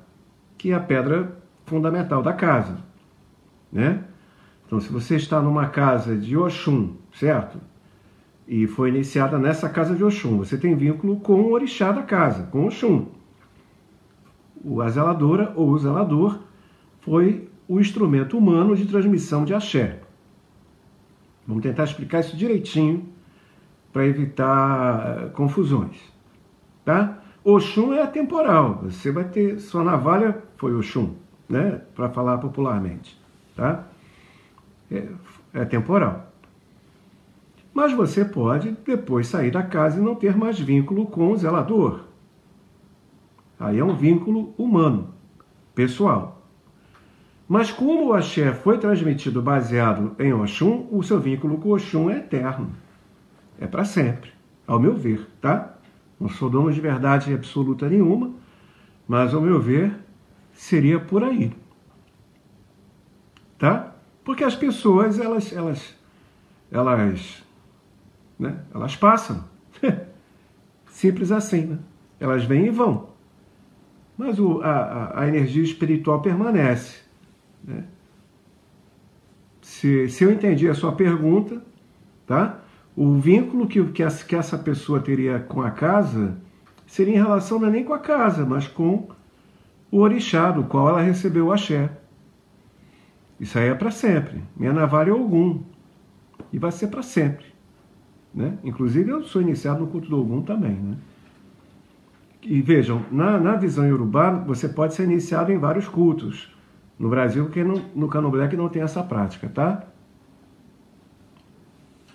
[0.58, 2.76] que é a pedra fundamental da casa.
[3.72, 4.04] Né?
[4.66, 7.58] Então, se você está numa casa de Oxum, certo?
[8.46, 12.42] E foi iniciada nessa casa de Oxum, você tem vínculo com o orixá da casa,
[12.44, 13.06] com Oxum
[14.82, 16.40] a zeladora ou o zelador
[17.00, 20.00] foi o instrumento humano de transmissão de axé.
[21.46, 23.08] Vamos tentar explicar isso direitinho
[23.92, 25.96] para evitar eh, confusões.
[26.84, 27.17] Tá?
[27.44, 28.80] Oxum é atemporal.
[28.82, 29.58] Você vai ter.
[29.60, 31.14] Sua navalha foi Oxum,
[31.48, 31.80] né?
[31.94, 33.18] para falar popularmente.
[33.54, 33.86] Tá?
[34.90, 35.08] É,
[35.52, 36.32] é temporal.
[37.72, 42.00] Mas você pode depois sair da casa e não ter mais vínculo com o zelador.
[43.58, 45.14] Aí é um vínculo humano,
[45.74, 46.42] pessoal.
[47.48, 52.18] Mas como o axé foi transmitido baseado em Oxum, o seu vínculo com Oxum é
[52.18, 52.70] eterno.
[53.60, 54.30] É para sempre,
[54.66, 55.77] ao meu ver, tá?
[56.20, 58.32] Não sou dono de verdade absoluta nenhuma,
[59.06, 59.96] mas ao meu ver,
[60.52, 61.52] seria por aí.
[63.58, 63.94] tá?
[64.24, 65.96] Porque as pessoas, elas, elas,
[66.70, 67.42] elas,
[68.38, 68.58] né?
[68.74, 69.44] Elas passam.
[70.86, 71.78] Simples assim, né?
[72.20, 73.08] Elas vêm e vão.
[74.16, 77.00] Mas o, a, a energia espiritual permanece.
[77.62, 77.84] Né?
[79.62, 81.62] Se, se eu entendi a sua pergunta,
[82.26, 82.60] tá?
[83.00, 86.36] O vínculo que, que, essa, que essa pessoa teria com a casa
[86.84, 89.06] seria em relação não é nem com a casa, mas com
[89.88, 91.92] o orixá, do qual ela recebeu o axé.
[93.38, 94.42] Isso aí é para sempre.
[94.56, 95.62] Minha navalha é Ogum.
[96.52, 97.46] E vai ser para sempre.
[98.34, 98.58] Né?
[98.64, 100.74] Inclusive, eu sou iniciado no culto do Ogum também.
[100.74, 100.96] Né?
[102.42, 106.52] E vejam, na, na visão iorubá, você pode ser iniciado em vários cultos.
[106.98, 109.84] No Brasil, porque no, no Candomblé que não tem essa prática, tá?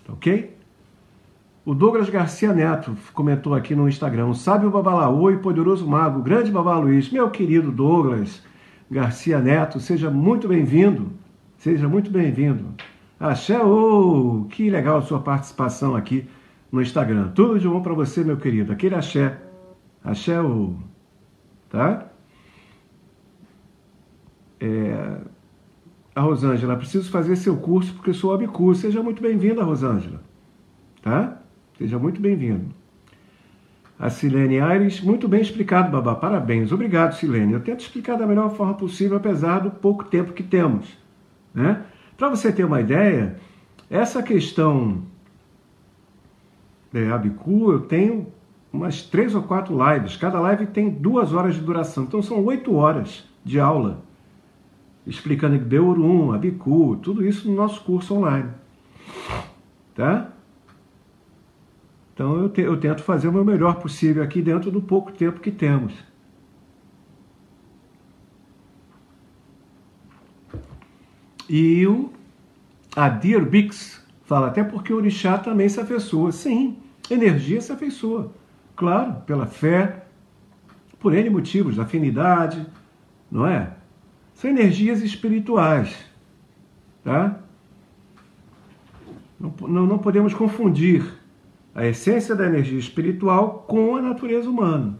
[0.09, 0.52] Ok?
[1.65, 6.51] O Douglas Garcia Neto comentou aqui no Instagram: Sabe o Babalaô e poderoso mago, grande
[6.51, 7.09] Babá Luiz.
[7.09, 8.43] Meu querido Douglas
[8.91, 11.13] Garcia Neto, seja muito bem-vindo.
[11.57, 12.73] Seja muito bem-vindo.
[13.17, 13.57] Axé,
[14.49, 16.27] que legal a sua participação aqui
[16.69, 17.29] no Instagram.
[17.29, 18.73] Tudo de bom para você, meu querido.
[18.73, 19.39] Aquele axé.
[20.03, 20.35] Axé,
[21.69, 22.07] tá?
[24.59, 25.17] É...
[26.13, 28.81] A Rosângela, preciso fazer seu curso porque sou obcurso.
[28.81, 30.21] Seja muito bem-vinda, Rosângela.
[31.01, 31.42] Tá?
[31.83, 32.67] Seja muito bem-vindo.
[33.99, 36.15] A Silene Aires, muito bem explicado, Babá.
[36.15, 36.71] Parabéns.
[36.71, 37.51] Obrigado, Silene.
[37.51, 40.97] Eu tento explicar da melhor forma possível, apesar do pouco tempo que temos.
[41.53, 41.83] Né?
[42.15, 43.35] Para você ter uma ideia,
[43.89, 45.03] essa questão
[46.89, 48.27] de Abicu, eu tenho
[48.71, 50.15] umas três ou quatro lives.
[50.15, 52.05] Cada live tem duas horas de duração.
[52.05, 54.01] Então são oito horas de aula.
[55.05, 58.51] Explicando Beurum, Abicu, tudo isso no nosso curso online.
[59.93, 60.32] Tá?
[62.13, 65.39] Então eu, te, eu tento fazer o meu melhor possível aqui dentro do pouco tempo
[65.39, 65.93] que temos.
[71.49, 72.11] E o
[72.95, 76.31] Adir Bix fala, até porque o orixá também se afeiçoa.
[76.31, 76.77] Sim,
[77.09, 78.31] energia se afeiçoa.
[78.75, 80.05] Claro, pela fé,
[80.99, 82.65] por N motivos, afinidade,
[83.29, 83.73] não é?
[84.35, 85.95] São energias espirituais.
[87.03, 87.39] Tá?
[89.39, 91.22] Não, não, não podemos confundir
[91.75, 94.99] a essência da energia espiritual com a natureza humana.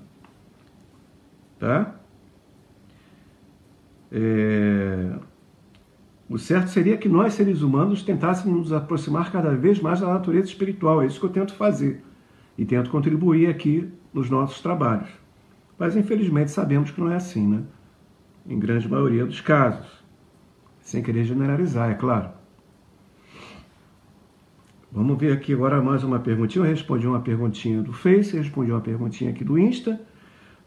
[1.59, 1.95] Tá?
[4.11, 5.13] É...
[6.29, 10.47] O certo seria que nós, seres humanos, tentássemos nos aproximar cada vez mais da natureza
[10.47, 11.01] espiritual.
[11.01, 12.03] É isso que eu tento fazer.
[12.57, 15.09] E tento contribuir aqui nos nossos trabalhos.
[15.77, 17.63] Mas, infelizmente, sabemos que não é assim, né?
[18.47, 19.87] Em grande maioria dos casos.
[20.81, 22.29] Sem querer generalizar, é claro.
[24.93, 26.63] Vamos ver aqui agora mais uma perguntinha.
[26.63, 29.99] Eu respondi uma perguntinha do Face, respondi uma perguntinha aqui do Insta.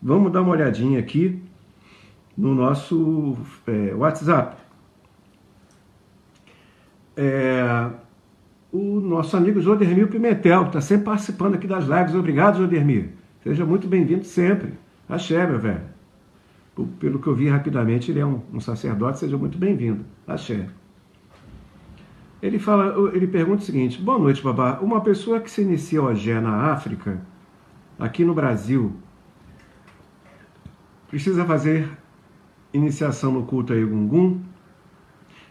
[0.03, 1.41] Vamos dar uma olhadinha aqui
[2.37, 3.37] no nosso
[3.69, 4.57] é, WhatsApp.
[7.17, 7.89] É,
[8.73, 12.17] o nosso amigo Jodermir Pimentel, que está sempre participando aqui das lives.
[12.17, 13.11] Obrigado, Jodermir.
[13.45, 14.73] Seja muito bem-vindo sempre.
[15.09, 15.85] Axé, meu velho.
[16.99, 19.21] Pelo que eu vi rapidamente, ele é um, um sacerdote.
[19.21, 20.05] Seja muito bem-vindo.
[20.27, 20.67] Axé.
[22.43, 24.79] Ele fala, ele pergunta o seguinte: Boa noite, babá.
[24.81, 27.21] Uma pessoa que se inicia o Agé na África,
[27.99, 28.95] aqui no Brasil,
[31.09, 31.89] precisa fazer
[32.73, 34.41] iniciação no culto a Egungun?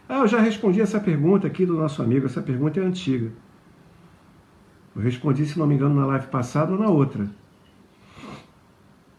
[0.08, 2.26] Ah, eu já respondi essa pergunta aqui do nosso amigo.
[2.26, 3.32] Essa pergunta é antiga.
[4.94, 7.28] Eu respondi, se não me engano, na live passada ou na outra.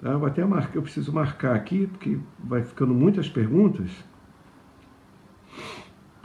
[0.02, 3.90] Tá, eu até marcar, eu preciso marcar aqui, porque vai ficando muitas perguntas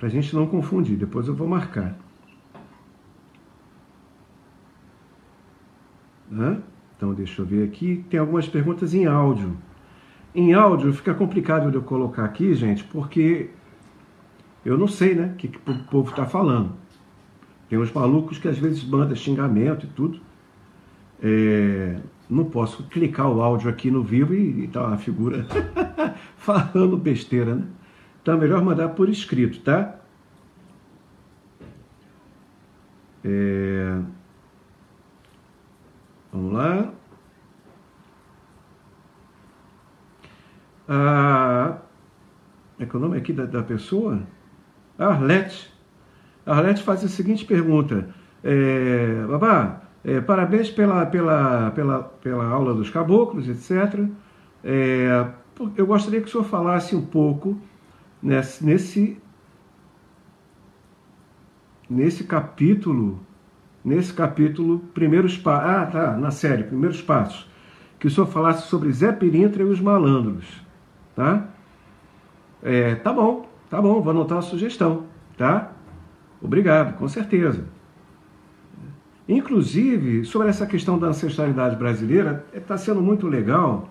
[0.02, 0.96] para a gente não confundir.
[0.96, 1.96] Depois eu vou marcar.
[6.96, 8.04] Então, deixa eu ver aqui.
[8.10, 9.56] Tem algumas perguntas em áudio.
[10.34, 13.50] Em áudio fica complicado de eu colocar aqui, gente, porque
[14.64, 16.72] eu não sei, né, o que, que o povo está falando.
[17.68, 20.20] Tem uns malucos que às vezes mandam xingamento e tudo.
[21.22, 25.46] É, não posso clicar o áudio aqui no vivo e, e tá a figura
[26.38, 27.66] falando besteira, né?
[28.22, 29.96] Então é melhor mandar por escrito, tá?
[33.24, 33.98] É...
[36.32, 36.92] Vamos lá.
[40.88, 41.78] Ah,
[42.78, 44.22] é que o nome aqui da, da pessoa?
[44.98, 45.72] Arlete.
[46.46, 48.08] Arlete faz a seguinte pergunta.
[48.44, 54.08] É, babá, é, parabéns pela, pela, pela, pela aula dos caboclos, etc.
[54.64, 55.26] É,
[55.76, 57.60] eu gostaria que o senhor falasse um pouco
[58.22, 59.18] nesse, nesse,
[61.88, 63.20] nesse capítulo,
[63.84, 67.50] nesse capítulo, primeiros passos, ah, tá, na série, primeiros passos,
[67.98, 70.46] que o senhor falasse sobre Zé Pirintra e os malandros,
[71.14, 71.48] tá?
[72.62, 75.04] É, tá bom, Tá bom, vou anotar a sugestão,
[75.34, 75.72] tá?
[76.42, 77.64] Obrigado, com certeza.
[79.26, 83.88] Inclusive, sobre essa questão da ancestralidade brasileira, está sendo muito legal,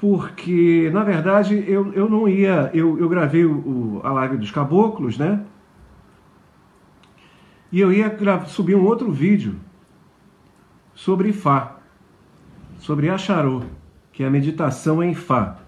[0.00, 2.70] porque, na verdade, eu, eu não ia.
[2.72, 5.44] Eu, eu gravei o, a live dos caboclos, né?
[7.72, 9.56] E eu ia subir um outro vídeo
[10.94, 11.78] sobre Fá,
[12.78, 13.62] sobre Acharô,
[14.12, 15.58] que é a meditação em Fá.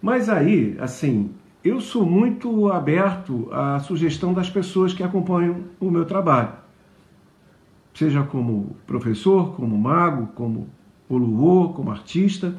[0.00, 1.32] Mas aí, assim,
[1.62, 6.52] eu sou muito aberto à sugestão das pessoas que acompanham o meu trabalho.
[7.92, 10.68] Seja como professor, como mago, como
[11.06, 12.54] poluô, como artista.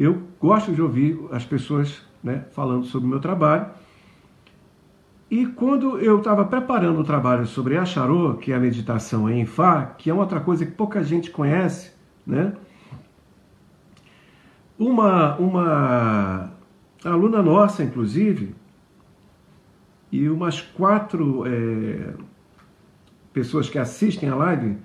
[0.00, 3.66] Eu gosto de ouvir as pessoas né, falando sobre o meu trabalho.
[5.30, 9.84] E quando eu estava preparando o trabalho sobre Acharô, que é a meditação em Fá,
[9.84, 11.92] que é outra coisa que pouca gente conhece,
[12.26, 12.54] né?
[14.78, 16.50] Uma, uma
[17.04, 18.54] aluna nossa, inclusive,
[20.10, 22.14] e umas quatro é,
[23.34, 24.78] pessoas que assistem a live,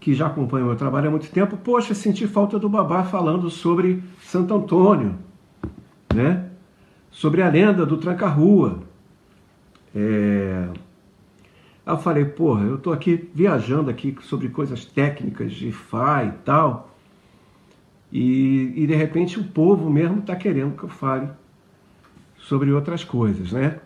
[0.00, 3.50] que já acompanham o meu trabalho há muito tempo, poxa, senti falta do babá falando
[3.50, 5.16] sobre Santo Antônio,
[6.14, 6.48] né?
[7.10, 8.80] Sobre a lenda do Tranca-Rua.
[9.94, 10.68] É...
[11.86, 16.96] Eu falei, porra, eu tô aqui viajando aqui sobre coisas técnicas de Fá e tal,
[18.10, 21.28] e, e de repente o povo mesmo está querendo que eu fale
[22.38, 23.80] sobre outras coisas, né?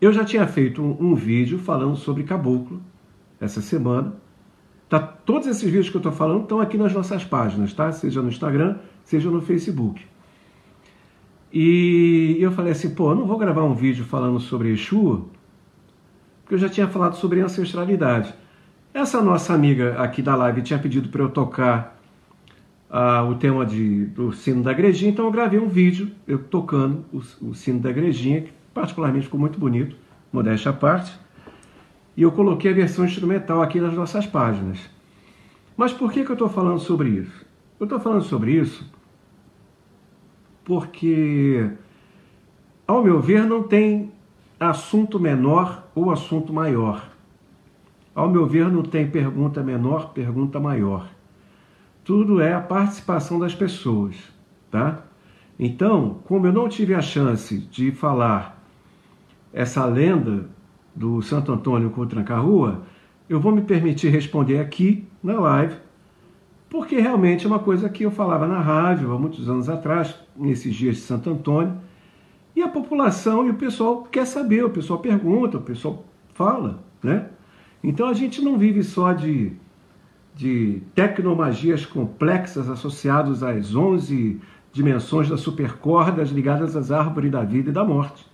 [0.00, 2.80] Eu já tinha feito um, um vídeo falando sobre caboclo
[3.40, 4.14] essa semana.
[4.88, 7.92] Tá, todos esses vídeos que eu estou falando estão aqui nas nossas páginas, tá?
[7.92, 10.02] Seja no Instagram, seja no Facebook.
[11.52, 15.28] E eu falei assim, pô, eu não vou gravar um vídeo falando sobre Exu,
[16.42, 18.34] porque eu já tinha falado sobre ancestralidade.
[18.94, 21.98] Essa nossa amiga aqui da live tinha pedido para eu tocar
[22.90, 27.04] uh, o tema de, do sino da igrejinha, então eu gravei um vídeo eu tocando
[27.12, 27.18] o,
[27.48, 29.96] o sino da igrejinha, que particularmente ficou muito bonito,
[30.32, 31.12] modéstia à parte,
[32.18, 34.90] e eu coloquei a versão instrumental aqui nas nossas páginas.
[35.76, 37.46] Mas por que, que eu estou falando sobre isso?
[37.78, 38.84] Eu estou falando sobre isso
[40.64, 41.70] porque,
[42.88, 44.12] ao meu ver, não tem
[44.58, 47.08] assunto menor ou assunto maior.
[48.12, 51.08] Ao meu ver, não tem pergunta menor, pergunta maior.
[52.02, 54.16] Tudo é a participação das pessoas,
[54.72, 55.04] tá?
[55.56, 58.60] Então, como eu não tive a chance de falar
[59.52, 60.57] essa lenda
[60.98, 62.82] do Santo Antônio com o Tranca-Rua,
[63.28, 65.76] eu vou me permitir responder aqui na live
[66.68, 70.74] porque realmente é uma coisa que eu falava na rádio há muitos anos atrás, nesses
[70.74, 71.78] dias de Santo Antônio,
[72.54, 77.28] e a população e o pessoal quer saber, o pessoal pergunta, o pessoal fala, né?
[77.82, 79.52] Então a gente não vive só de,
[80.34, 84.40] de tecnomagias complexas associadas às 11
[84.72, 88.27] dimensões das supercordas ligadas às árvores da vida e da morte.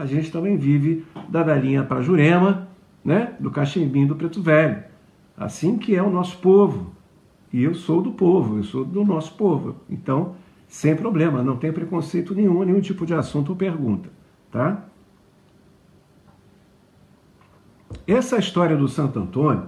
[0.00, 2.66] A gente também vive da velhinha para Jurema,
[3.04, 3.36] né?
[3.38, 4.82] do cachimbim do preto velho.
[5.36, 6.90] Assim que é o nosso povo.
[7.52, 9.76] E eu sou do povo, eu sou do nosso povo.
[9.90, 10.36] Então,
[10.66, 14.08] sem problema, não tem preconceito nenhum, nenhum tipo de assunto ou pergunta,
[14.50, 14.86] tá?
[18.06, 19.66] Essa história do Santo Antônio,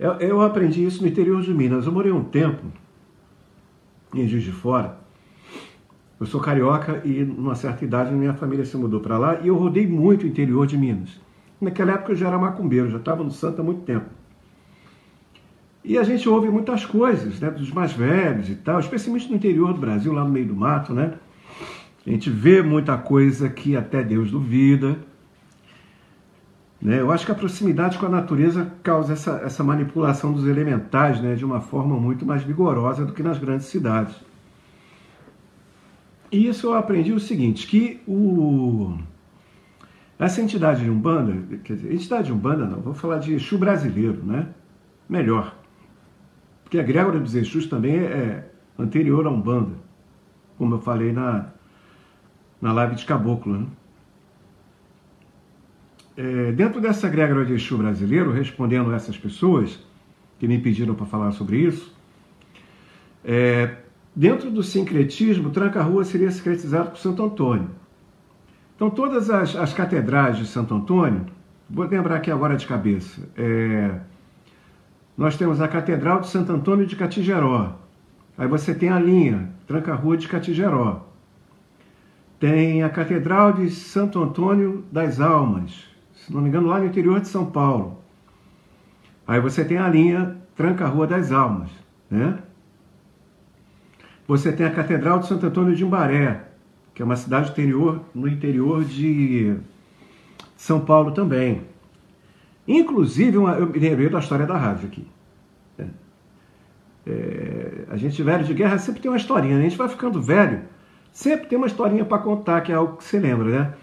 [0.00, 1.86] eu, eu aprendi isso no interior de Minas.
[1.86, 2.66] Eu morei um tempo
[4.12, 4.98] em Juiz de Fora.
[6.20, 9.56] Eu sou carioca e, numa certa idade, minha família se mudou para lá e eu
[9.56, 11.20] rodei muito o interior de Minas.
[11.60, 14.06] Naquela época eu já era macumbeiro, já estava no santo há muito tempo.
[15.84, 19.72] E a gente ouve muitas coisas, né, dos mais velhos e tal, especialmente no interior
[19.72, 21.14] do Brasil, lá no meio do mato, né?
[22.06, 24.98] A gente vê muita coisa que até Deus duvida.
[26.80, 27.00] Né?
[27.00, 31.34] Eu acho que a proximidade com a natureza causa essa, essa manipulação dos elementais né,
[31.34, 34.14] de uma forma muito mais vigorosa do que nas grandes cidades.
[36.30, 38.98] E isso eu aprendi o seguinte, que o...
[40.18, 44.22] essa entidade de Umbanda, quer dizer, entidade de Umbanda não, vou falar de Exu brasileiro,
[44.24, 44.48] né?
[45.08, 45.56] Melhor.
[46.62, 49.74] Porque a Grégora dos Exus também é, é anterior a Umbanda,
[50.58, 51.46] como eu falei na,
[52.60, 53.60] na live de Caboclo.
[53.60, 53.66] Né?
[56.14, 59.78] É, dentro dessa Grégora de Exu brasileiro, respondendo essas pessoas
[60.38, 61.96] que me pediram para falar sobre isso,
[63.24, 63.76] é,
[64.18, 67.70] dentro do sincretismo, Tranca-Rua seria sincretizado por Santo Antônio.
[68.74, 71.24] Então, todas as, as catedrais de Santo Antônio,
[71.70, 74.00] vou lembrar aqui agora de cabeça, é,
[75.16, 77.76] nós temos a Catedral de Santo Antônio de Catigeró.
[78.36, 81.06] Aí você tem a linha Tranca-Rua de Catigeró.
[82.40, 87.20] Tem a Catedral de Santo Antônio das Almas, se não me engano, lá no interior
[87.20, 88.02] de São Paulo.
[89.28, 91.70] Aí você tem a linha Tranca-Rua das Almas,
[92.10, 92.38] né?
[94.28, 96.44] Você tem a Catedral de Santo Antônio de Imbaré,
[96.92, 99.56] que é uma cidade interior, no interior de
[100.54, 101.62] São Paulo também.
[102.66, 105.06] Inclusive, uma, eu me lembrei da história da rádio aqui.
[105.78, 105.86] É,
[107.06, 109.60] é, a gente velho de guerra sempre tem uma historinha, né?
[109.60, 110.60] a gente vai ficando velho,
[111.10, 113.74] sempre tem uma historinha para contar, que é algo que você lembra, né?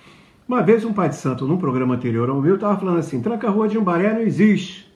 [0.47, 3.67] Uma vez um pai de santo, num programa anterior ao meu, estava falando assim, tranca-rua
[3.67, 4.93] de Imbaré não existe.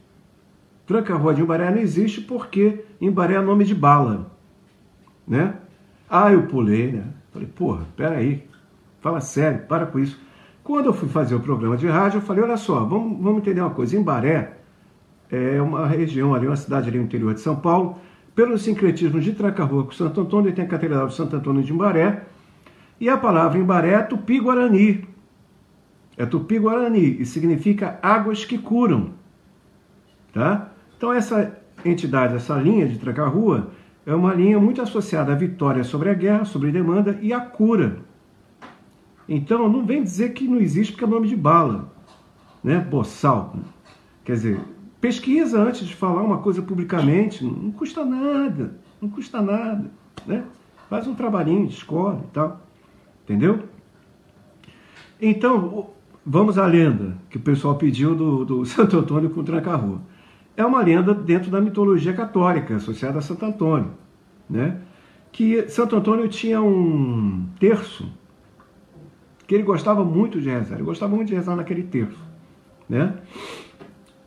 [0.85, 4.37] Tranca-rua de Imbaré não existe porque Imbaré é nome de bala
[5.29, 5.53] né?
[6.09, 7.03] Ah, eu pulei, né?
[7.31, 8.43] Falei, porra, peraí,
[8.99, 10.19] fala sério, para com isso.
[10.63, 13.61] Quando eu fui fazer o programa de rádio, eu falei, olha só, vamos, vamos entender
[13.61, 13.95] uma coisa.
[13.95, 14.57] Embaré
[15.31, 17.99] é uma região ali, uma cidade ali no interior de São Paulo,
[18.35, 22.23] pelo sincretismo de Tranca-Rua com Santo Antônio, tem a Catedral de Santo Antônio de Embaré,
[22.99, 25.07] e a palavra Embaré é tupi-guarani.
[26.17, 29.11] É tupi-guarani e significa águas que curam.
[30.33, 30.71] Tá?
[30.97, 33.69] Então essa entidade, essa linha de Tranca-Rua,
[34.09, 37.39] é uma linha muito associada à vitória sobre a guerra, sobre a demanda e à
[37.39, 37.99] cura.
[39.27, 41.93] Então, não vem dizer que não existe porque é nome de bala,
[42.63, 42.79] né?
[42.79, 43.55] Boçal.
[44.25, 44.59] Quer dizer,
[44.99, 49.91] pesquisa antes de falar uma coisa publicamente, não custa nada, não custa nada,
[50.25, 50.43] né?
[50.89, 52.65] Faz um trabalhinho de escola e tal,
[53.25, 53.59] entendeu?
[55.21, 55.91] Então,
[56.25, 60.01] vamos à lenda que o pessoal pediu do, do Santo Antônio com Tranca-Rua
[60.61, 63.91] é uma lenda dentro da mitologia católica, associada a Santo Antônio.
[64.49, 64.77] Né?
[65.31, 68.11] Que Santo Antônio tinha um terço
[69.47, 70.75] que ele gostava muito de rezar.
[70.75, 72.21] Ele gostava muito de rezar naquele terço.
[72.89, 73.13] Né?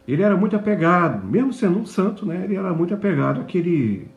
[0.09, 2.45] Ele era muito apegado, mesmo sendo um santo, né?
[2.45, 4.09] ele era muito apegado àquele,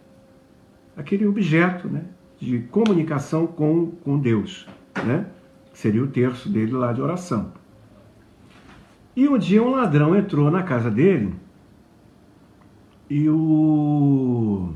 [0.95, 2.05] àquele objeto né?
[2.39, 4.65] de comunicação com, com Deus,
[5.05, 5.25] né?
[5.73, 7.51] que seria o terço dele lá de oração.
[9.13, 11.43] E um dia um ladrão entrou na casa dele
[13.09, 14.73] e o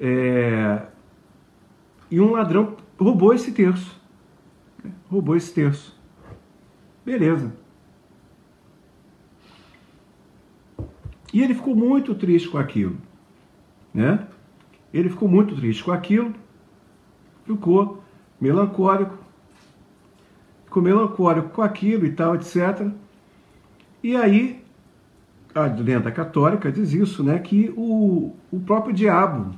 [0.00, 0.86] é,
[2.10, 4.00] e um ladrão roubou esse terço.
[5.08, 5.98] Roubou esse terço.
[7.04, 7.52] Beleza.
[11.32, 12.96] E ele ficou muito triste com aquilo.
[13.92, 14.26] Né?
[14.92, 16.34] Ele ficou muito triste com aquilo.
[17.44, 18.02] Ficou
[18.40, 19.18] melancólico.
[20.64, 22.90] Ficou melancólico com aquilo e tal, etc.
[24.02, 24.64] E aí
[25.56, 29.54] a lenda católica diz isso, né, que o, o próprio diabo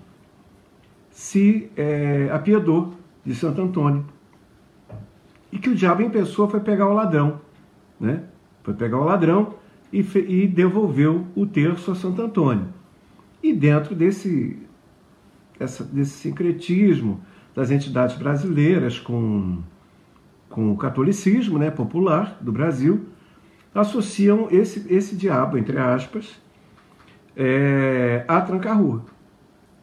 [1.11, 2.95] se é, apiedou
[3.25, 4.05] de Santo Antônio.
[5.51, 7.41] E que o diabo em pessoa foi pegar o ladrão,
[7.99, 8.23] né?
[8.63, 9.55] Foi pegar o ladrão
[9.93, 12.69] e, e devolveu o terço a Santo Antônio.
[13.43, 14.59] E dentro desse,
[15.59, 17.21] essa, desse sincretismo
[17.55, 19.59] das entidades brasileiras com,
[20.49, 23.07] com o catolicismo né, popular do Brasil,
[23.75, 26.41] associam esse, esse diabo, entre aspas,
[27.37, 29.05] é, a tranca-rua.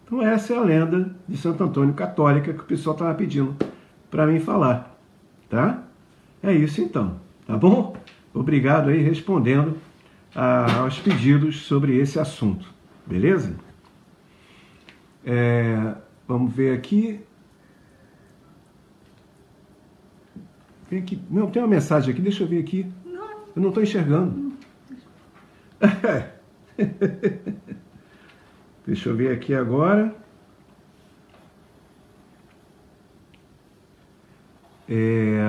[0.06, 3.56] Então essa é a lenda de Santo Antônio católica que o pessoal estava pedindo
[4.12, 4.96] para mim falar,
[5.50, 5.84] tá?
[6.44, 7.96] É isso então, tá bom?
[8.34, 9.78] Obrigado aí respondendo
[10.36, 12.68] a, aos pedidos sobre esse assunto,
[13.06, 13.56] beleza?
[15.26, 15.96] É,
[16.28, 17.20] vamos ver aqui.
[20.90, 21.20] Vem aqui.
[21.32, 22.86] Não, tem uma mensagem aqui, deixa eu ver aqui.
[23.56, 24.54] Eu não estou enxergando.
[28.86, 30.14] Deixa eu ver aqui agora.
[34.90, 35.40] É,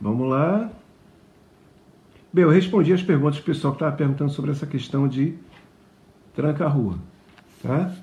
[0.00, 0.70] vamos lá.
[2.32, 5.36] Bem, eu respondi as perguntas do pessoal que estava perguntando sobre essa questão de
[6.34, 6.98] tranca-rua.
[7.62, 7.94] Tá?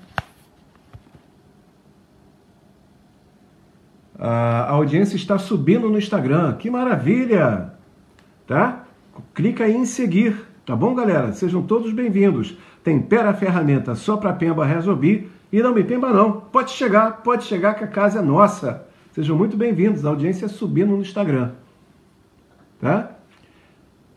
[4.18, 6.56] A audiência está subindo no Instagram.
[6.56, 7.75] Que maravilha!
[8.46, 8.84] Tá?
[9.34, 11.32] Clica aí em seguir, tá bom, galera?
[11.32, 12.56] Sejam todos bem-vindos.
[12.84, 16.40] Tempera a ferramenta só para Pemba Resolvi e não me pemba não.
[16.40, 18.86] Pode chegar, pode chegar que a casa é nossa.
[19.12, 20.04] Sejam muito bem-vindos.
[20.04, 21.52] A audiência subindo no Instagram,
[22.80, 23.12] tá?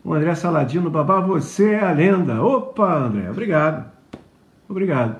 [0.04, 2.42] O André Saladino, babá, você é a lenda.
[2.42, 3.90] Opa, André, obrigado.
[4.68, 5.16] Obrigado.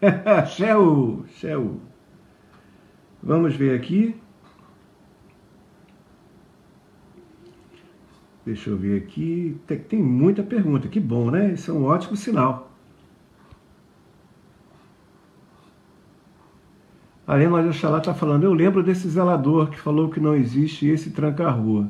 [0.46, 1.80] Shell, Shell.
[3.22, 4.21] Vamos ver aqui.
[8.44, 9.56] Deixa eu ver aqui.
[9.66, 10.88] Tem, tem muita pergunta.
[10.88, 11.52] Que bom, né?
[11.52, 12.72] Isso é um ótimo sinal.
[17.26, 20.86] A Helena de Oxalá está falando, eu lembro desse zelador que falou que não existe
[20.86, 21.88] esse tranca-rua.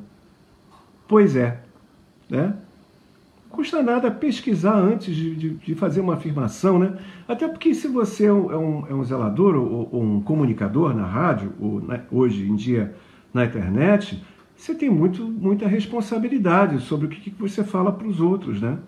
[1.08, 1.60] Pois é,
[2.28, 2.54] né?
[3.44, 6.96] Não custa nada pesquisar antes de, de, de, fazer uma afirmação, né?
[7.26, 8.56] Até porque se você é um, é
[8.94, 12.94] um, é zelador ou, ou, um comunicador na rádio, ou né, hoje em dia
[13.32, 14.22] na internet,
[14.62, 18.78] você tem muito, muita responsabilidade sobre o que, que você fala para os outros, né?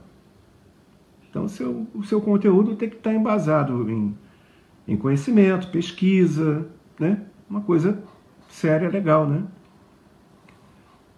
[1.29, 4.17] Então, seu, o seu conteúdo tem que estar embasado em,
[4.87, 7.23] em conhecimento, pesquisa, né?
[7.51, 8.01] Uma coisa
[8.49, 9.43] séria, legal, né?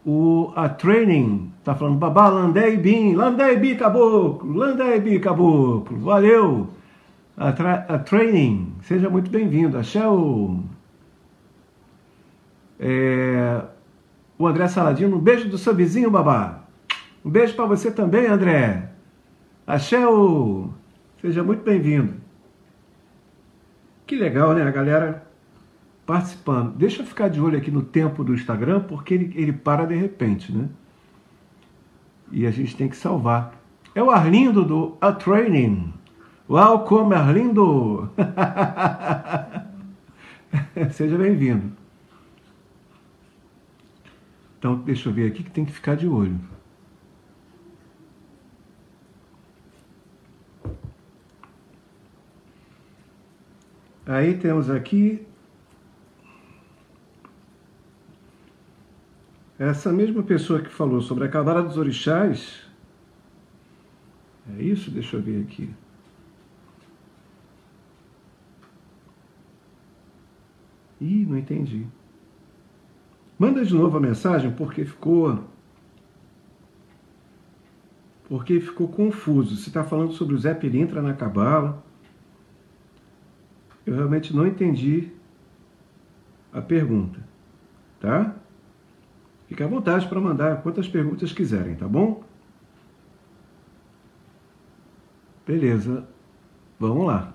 [0.02, 6.70] O, a Training tá falando, babá, Landei Bim, Landei Bi Caboclo, Landei Bi Caboclo, valeu!
[7.36, 9.76] A, tra, a Training, seja muito bem-vindo.
[9.76, 10.60] Axé o,
[12.80, 13.62] é,
[14.38, 16.64] o André Saladino, um beijo do seu vizinho, babá.
[17.24, 18.90] Um beijo para você também, André.
[19.66, 20.70] Axé o,
[21.20, 22.14] seja muito bem-vindo.
[24.06, 25.26] Que legal, né, a galera
[26.06, 26.76] participando.
[26.76, 29.96] Deixa eu ficar de olho aqui no tempo do Instagram, porque ele, ele para de
[29.96, 30.68] repente, né?
[32.30, 33.54] E a gente tem que salvar.
[33.94, 35.92] É o Arlindo do A Training.
[36.86, 38.10] Como Arlindo!
[40.92, 41.72] Seja bem-vindo.
[44.66, 46.40] Então, deixa eu ver aqui que tem que ficar de olho.
[54.04, 55.24] Aí temos aqui
[59.56, 62.68] essa mesma pessoa que falou sobre a cabala dos orixás.
[64.58, 64.90] É isso?
[64.90, 65.72] Deixa eu ver aqui.
[71.00, 71.86] Ih, não entendi.
[73.38, 75.44] Manda de novo a mensagem porque ficou.
[78.28, 79.56] Porque ficou confuso.
[79.56, 81.84] Você está falando sobre o Zé Pilintra na cabala.
[83.84, 85.12] Eu realmente não entendi
[86.52, 87.20] a pergunta,
[88.00, 88.34] tá?
[89.46, 92.24] Fique à vontade para mandar quantas perguntas quiserem, tá bom?
[95.46, 96.08] Beleza,
[96.80, 97.32] vamos lá.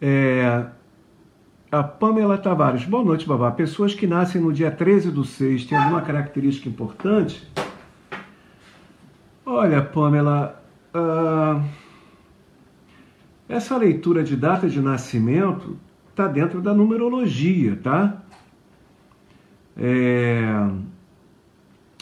[0.00, 0.70] É,
[1.72, 3.50] a Pamela Tavares, boa noite, babá.
[3.50, 7.50] Pessoas que nascem no dia 13 do 6 têm alguma característica importante?
[9.44, 10.62] Olha, Pamela,
[10.94, 11.82] uh
[13.48, 15.76] essa leitura de data de nascimento
[16.08, 18.22] está dentro da numerologia, tá?
[19.76, 20.70] É...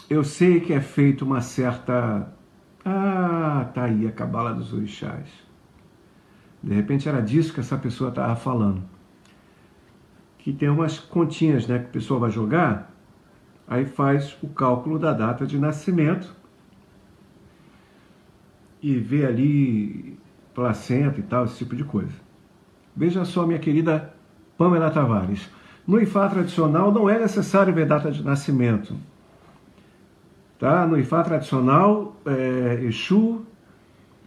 [0.09, 2.31] Eu sei que é feito uma certa.
[2.85, 5.27] Ah, tá aí a cabala dos orixás.
[6.63, 8.83] De repente era disso que essa pessoa estava falando.
[10.41, 12.91] Que tem umas continhas né, que a pessoa vai jogar,
[13.67, 16.35] aí faz o cálculo da data de nascimento
[18.81, 20.19] e vê ali
[20.53, 22.13] placenta e tal, esse tipo de coisa.
[22.95, 24.13] Veja só, minha querida
[24.57, 25.49] Pamela Tavares.
[25.87, 28.95] No IFA tradicional não é necessário ver data de nascimento.
[30.59, 30.85] Tá?
[30.85, 33.45] No IFA tradicional, é, Exu,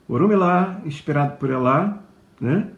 [0.09, 1.99] Orumilá, inspirado por Elá,
[2.41, 2.69] né?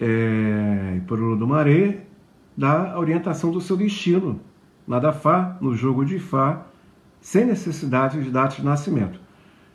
[0.00, 2.04] É, por Olodumaré,
[2.56, 4.40] dá a orientação do seu destino.
[4.86, 6.66] Nada Fá, no jogo de Fá,
[7.20, 9.20] sem necessidade de data de nascimento.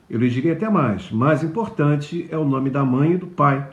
[0.08, 1.10] Eu lhe diria até mais.
[1.10, 3.68] Mais importante é o nome da mãe e do pai,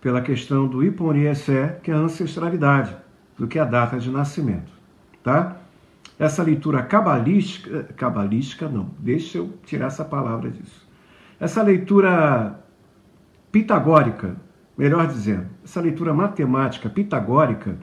[0.00, 2.96] pela questão do Iponiessé, que é a ancestralidade,
[3.36, 4.72] do que a data de nascimento.
[5.22, 5.56] Tá?
[6.18, 10.86] Essa leitura cabalística, cabalística não, deixa eu tirar essa palavra disso.
[11.38, 12.60] Essa leitura
[13.50, 14.36] pitagórica,
[14.80, 17.76] melhor dizendo, essa leitura matemática pitagórica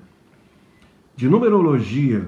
[1.16, 2.28] de numerologia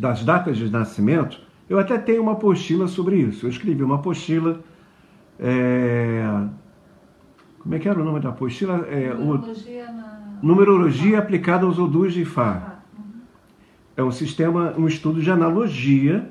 [0.00, 1.38] das datas de nascimento,
[1.68, 3.44] eu até tenho uma apostila sobre isso.
[3.44, 4.58] Eu escrevi uma apostila.
[5.38, 6.24] É...
[7.58, 8.86] Como é que era o nome da apostila?
[8.88, 9.96] É, Numerologia, o...
[9.96, 10.38] na...
[10.42, 12.78] Numerologia aplicada aos odus de Ifá.
[12.96, 13.04] Uhum.
[13.98, 16.26] É um sistema, um estudo de analogia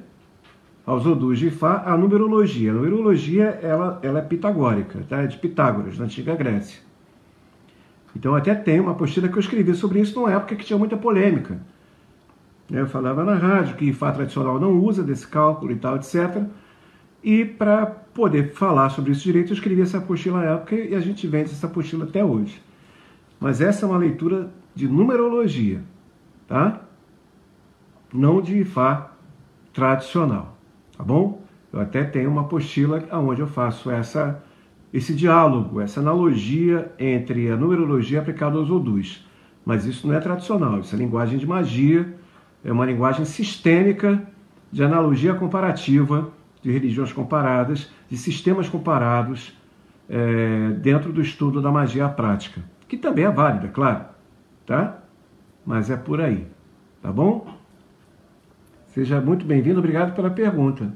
[0.88, 2.72] aos odus de Ifá à numerologia.
[2.72, 5.22] A numerologia ela, ela é pitagórica, tá?
[5.22, 6.91] é de Pitágoras, na antiga Grécia.
[8.16, 10.98] Então até tem uma apostila que eu escrevi sobre isso numa época que tinha muita
[10.98, 11.60] polêmica.
[12.70, 16.44] Eu falava na rádio que IFA tradicional não usa desse cálculo e tal, etc.
[17.24, 21.00] E para poder falar sobre isso direito, eu escrevi essa apostila na época e a
[21.00, 22.62] gente vende essa apostila até hoje.
[23.40, 25.82] Mas essa é uma leitura de numerologia,
[26.48, 26.82] tá?
[28.14, 29.12] Não de IFA
[29.74, 30.58] tradicional,
[30.98, 31.42] tá bom?
[31.72, 34.44] Eu até tenho uma apostila onde eu faço essa,
[34.94, 39.26] esse diálogo, essa analogia entre a numerologia aplicada aos odus.
[39.66, 42.14] Mas isso não é tradicional, isso é linguagem de magia
[42.64, 44.22] é uma linguagem sistêmica
[44.72, 46.32] de analogia comparativa
[46.62, 49.58] de religiões comparadas, de sistemas comparados
[50.08, 54.06] é, dentro do estudo da magia prática, que também é válida, claro,
[54.66, 55.00] tá?
[55.66, 56.48] Mas é por aí,
[57.02, 57.58] tá bom?
[58.88, 60.94] Seja muito bem-vindo, obrigado pela pergunta.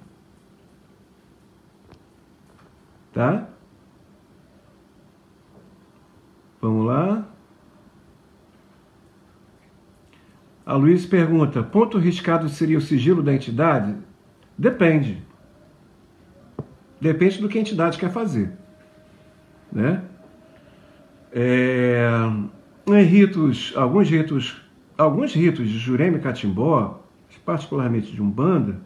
[3.12, 3.48] Tá?
[6.66, 7.24] Vamos lá.
[10.66, 13.96] A Luiz pergunta: ponto riscado seria o sigilo da entidade?
[14.58, 15.22] Depende.
[17.00, 18.52] Depende do que a entidade quer fazer.
[19.72, 20.02] Né?
[21.32, 22.10] É,
[22.88, 24.60] em ritos, alguns ritos,
[24.98, 27.00] alguns ritos de Jurema e Catimbó,
[27.46, 28.82] particularmente de Umbanda,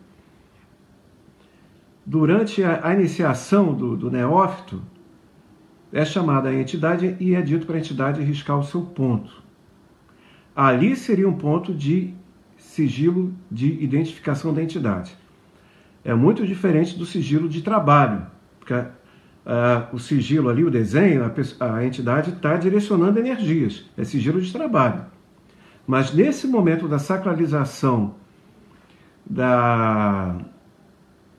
[2.05, 4.81] durante a, a iniciação do, do, neófito,
[5.91, 9.41] é chamada a entidade e é dito para a entidade riscar o seu ponto.
[10.55, 12.13] Ali seria um ponto de
[12.57, 15.15] sigilo de identificação da entidade.
[16.03, 18.25] É muito diferente do sigilo de trabalho,
[18.59, 18.87] porque uh,
[19.93, 25.05] o sigilo ali, o desenho, a, a entidade está direcionando energias, é sigilo de trabalho.
[25.87, 28.15] Mas nesse momento da sacralização
[29.25, 30.37] da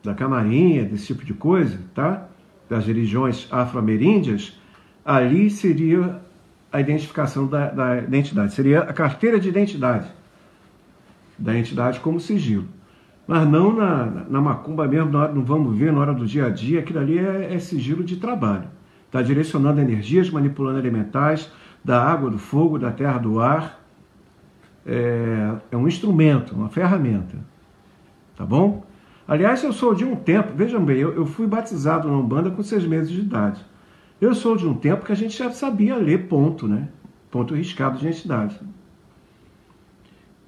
[0.03, 2.27] da camarinha, desse tipo de coisa, tá?
[2.71, 4.57] Das religiões afro-ameríndias,
[5.03, 6.21] ali seria
[6.71, 10.07] a identificação da, da identidade, seria a carteira de identidade
[11.37, 12.65] da entidade como sigilo.
[13.27, 16.49] Mas não na, na macumba mesmo, hora, não vamos ver na hora do dia a
[16.49, 18.69] dia, aquilo ali é, é sigilo de trabalho.
[19.07, 21.51] Está direcionando energias, manipulando elementais,
[21.83, 23.81] da água, do fogo, da terra, do ar.
[24.85, 27.37] É, é um instrumento, uma ferramenta.
[28.37, 28.85] Tá bom?
[29.31, 32.61] Aliás, eu sou de um tempo, vejam bem, eu, eu fui batizado na Umbanda com
[32.61, 33.65] seis meses de idade.
[34.19, 36.89] Eu sou de um tempo que a gente já sabia ler ponto, né?
[37.31, 38.59] Ponto riscado de entidade.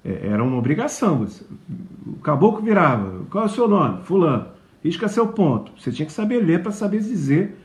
[0.04, 1.26] É, era uma obrigação.
[2.06, 3.24] O caboclo virava.
[3.30, 4.02] Qual é o seu nome?
[4.02, 4.48] Fulano.
[4.84, 5.72] Risca seu ponto.
[5.80, 7.56] Você tinha que saber ler para saber dizer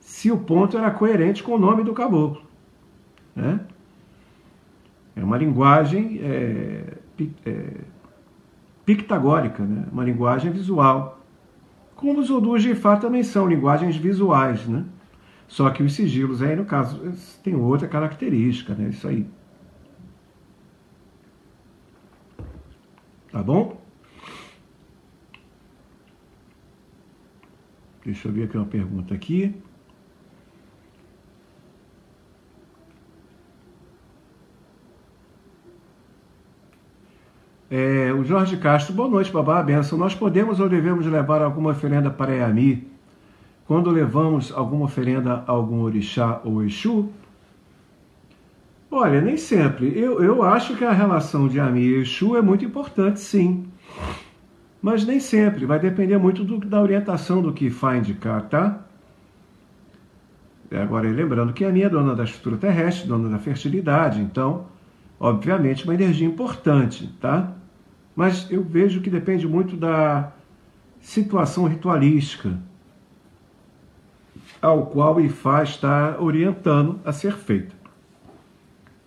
[0.00, 2.42] se o ponto era coerente com o nome do caboclo.
[3.36, 3.60] Né?
[5.14, 6.94] É uma linguagem é,
[7.46, 7.74] é,
[8.84, 9.86] pictagórica, né?
[9.90, 11.20] uma linguagem visual.
[11.96, 14.84] Como os odus de Ifá também são linguagens visuais, né?
[15.46, 17.00] Só que os sigilos aí, no caso,
[17.42, 18.88] tem outra característica, né?
[18.88, 19.26] Isso aí.
[23.30, 23.80] Tá bom?
[28.04, 29.54] Deixa eu ver aqui uma pergunta aqui.
[37.76, 39.98] É, o Jorge Castro, boa noite, babá, benção.
[39.98, 42.86] Nós podemos ou devemos levar alguma oferenda para Yami
[43.66, 47.10] quando levamos alguma oferenda a algum orixá ou exu?
[48.88, 49.92] Olha, nem sempre.
[49.98, 53.66] Eu, eu acho que a relação de Yami e Exu é muito importante, sim.
[54.80, 55.66] Mas nem sempre.
[55.66, 58.84] Vai depender muito do, da orientação do que vai indicar, tá?
[60.70, 64.66] Agora, lembrando que a minha é dona da estrutura terrestre, dona da fertilidade, então,
[65.18, 67.52] obviamente, uma energia importante, tá?
[68.14, 70.32] Mas eu vejo que depende muito da
[71.00, 72.58] situação ritualística
[74.60, 77.74] ao qual o IFA está orientando a ser feita.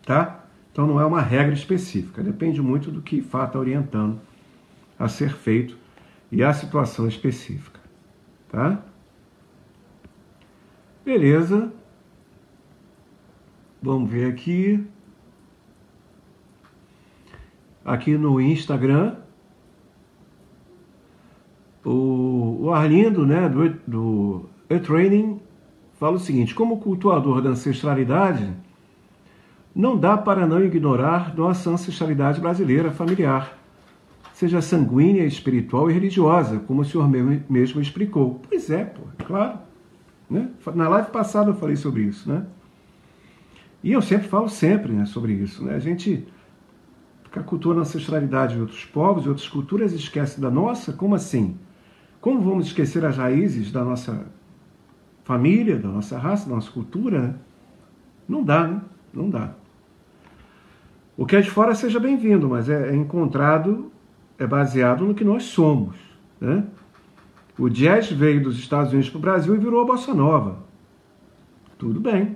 [0.06, 0.44] Tá?
[0.72, 4.20] Então não é uma regra específica, depende muito do que IFA está orientando
[5.00, 5.78] a ser feito
[6.32, 7.80] e a situação específica.
[8.50, 8.82] Tá?
[11.04, 11.72] Beleza.
[13.82, 14.86] Vamos ver aqui
[17.88, 19.16] aqui no Instagram.
[21.86, 25.40] O, Arlindo, né, do, do E-Training,
[25.98, 28.54] fala o seguinte: como cultuador da ancestralidade,
[29.74, 33.58] não dá para não ignorar nossa ancestralidade brasileira familiar,
[34.34, 38.42] seja sanguínea, espiritual e religiosa, como o senhor mesmo explicou.
[38.50, 39.60] Pois é, pô, é claro.
[40.30, 40.50] Né?
[40.76, 42.46] Na live passada eu falei sobre isso, né?
[43.82, 45.64] E eu sempre falo sempre né, sobre isso.
[45.64, 45.76] Né?
[45.76, 46.28] A gente
[47.38, 50.94] a cultura ancestralidade de outros povos e outras culturas esquece da nossa?
[50.94, 51.58] Como assim?
[52.20, 54.26] Como vamos esquecer as raízes da nossa
[55.24, 57.22] família, da nossa raça, da nossa cultura?
[57.22, 57.36] Né?
[58.28, 58.82] Não dá, né?
[59.14, 59.54] Não dá.
[61.16, 63.92] O que é de fora seja bem-vindo, mas é, é encontrado,
[64.38, 65.96] é baseado no que nós somos.
[66.40, 66.64] Né?
[67.58, 70.60] O jazz veio dos Estados Unidos para o Brasil e virou a bossa nova.
[71.78, 72.36] Tudo bem,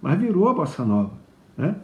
[0.00, 1.12] mas virou a bossa nova.
[1.56, 1.74] Né?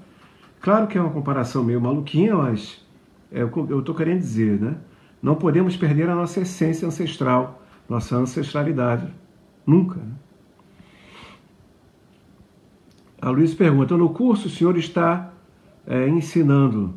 [0.61, 2.85] Claro que é uma comparação meio maluquinha, mas
[3.31, 4.77] é o que eu estou querendo dizer, né?
[5.23, 9.07] Não podemos perder a nossa essência ancestral, nossa ancestralidade.
[9.67, 9.97] Nunca.
[9.97, 10.13] Né?
[13.21, 15.33] A Luiz pergunta: no curso o senhor está
[15.87, 16.95] é, ensinando,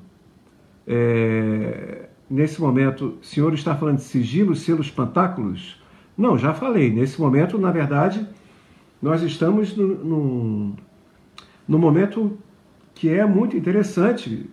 [0.87, 5.81] é, nesse momento, o senhor está falando de sigilo, selos, pantáculos?
[6.17, 6.91] Não, já falei.
[6.91, 8.27] Nesse momento, na verdade,
[9.01, 10.75] nós estamos no, no,
[11.67, 12.37] no momento
[13.01, 14.47] que é muito interessante,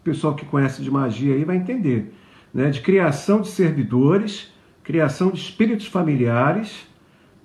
[0.00, 2.12] o pessoal que conhece de magia aí vai entender,
[2.52, 2.68] né?
[2.68, 6.84] de criação de servidores, criação de espíritos familiares,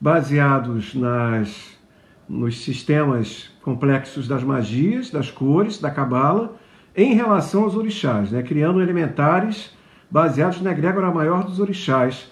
[0.01, 1.77] baseados nas,
[2.27, 6.57] nos sistemas complexos das magias, das cores, da cabala,
[6.95, 8.41] em relação aos orixás, né?
[8.41, 9.77] criando elementares
[10.09, 12.31] baseados na egrégora maior dos orixás,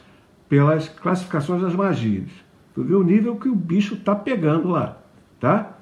[0.50, 2.32] pelas classificações das magias.
[2.74, 4.98] Tu vê o nível que o bicho está pegando lá,
[5.40, 5.75] tá?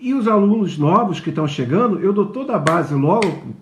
[0.00, 3.54] E os alunos novos que estão chegando, eu dou toda a base logo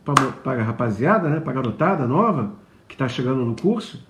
[0.45, 2.53] para a rapaziada, né, para a garotada nova
[2.87, 4.07] que está chegando no curso,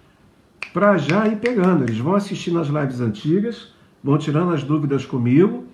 [0.75, 1.85] para já ir pegando.
[1.85, 3.73] Eles vão assistindo as lives antigas,
[4.05, 5.65] vão tirando as dúvidas comigo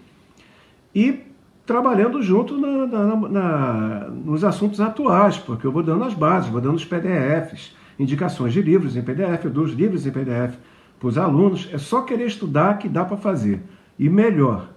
[0.94, 1.22] e
[1.66, 6.60] trabalhando junto na, na, na, nos assuntos atuais, porque eu vou dando as bases, vou
[6.60, 10.56] dando os PDFs, indicações de livros em PDF, eu dou os livros em PDF
[11.00, 11.68] para os alunos.
[11.72, 13.60] É só querer estudar que dá para fazer.
[13.98, 14.73] E melhor,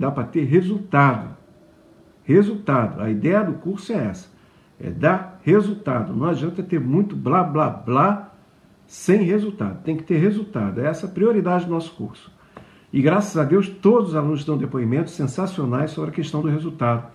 [0.00, 1.36] dá para ter resultado.
[2.24, 3.02] Resultado.
[3.02, 4.28] A ideia do curso é essa:
[4.80, 6.14] é dar resultado.
[6.14, 8.32] Não adianta ter muito blá blá blá
[8.86, 9.82] sem resultado.
[9.84, 10.80] Tem que ter resultado.
[10.80, 12.32] É essa a prioridade do nosso curso.
[12.92, 17.06] E graças a Deus, todos os alunos dão depoimentos sensacionais sobre a questão do resultado,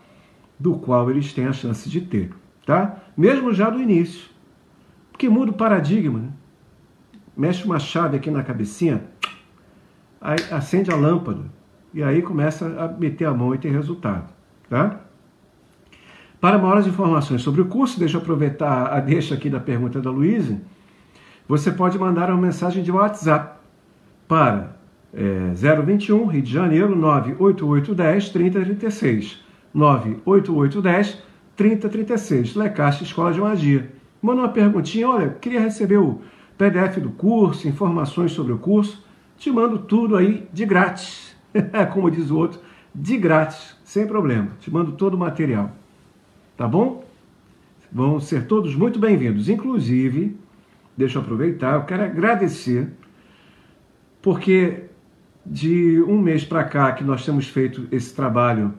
[0.57, 2.31] do qual eles têm a chance de ter.
[2.65, 2.97] Tá?
[3.17, 4.29] Mesmo já do início.
[5.11, 6.19] Porque muda o paradigma.
[6.19, 6.29] Né?
[7.36, 9.03] Mexe uma chave aqui na cabecinha,
[10.21, 11.55] aí acende a lâmpada
[11.96, 14.26] e aí começa a meter a mão e ter resultado.
[14.70, 15.00] Tá?
[16.41, 20.12] Para maiores informações sobre o curso, deixa eu aproveitar a deixa aqui da pergunta da
[20.12, 20.60] Luísa.
[21.48, 23.60] Você pode mandar uma mensagem de WhatsApp
[24.28, 24.76] para
[25.14, 29.46] é, 021 Rio de Janeiro 98810 3036.
[29.74, 31.24] 98810
[31.56, 32.56] 3036.
[32.56, 33.89] Lecaixa Escola de Magia.
[34.22, 36.20] Manda uma perguntinha, olha, queria receber o
[36.58, 39.02] PDF do curso, informações sobre o curso.
[39.38, 41.24] Te mando tudo aí de grátis.
[41.93, 42.60] como diz o outro,
[42.93, 44.49] de grátis, sem problema.
[44.60, 45.72] Te mando todo o material.
[46.58, 47.03] Tá bom?
[47.91, 49.49] Vão ser todos muito bem-vindos.
[49.49, 50.38] Inclusive,
[50.95, 52.89] deixa eu aproveitar, eu quero agradecer,
[54.22, 54.86] porque
[55.45, 58.74] de um mês para cá que nós temos feito esse trabalho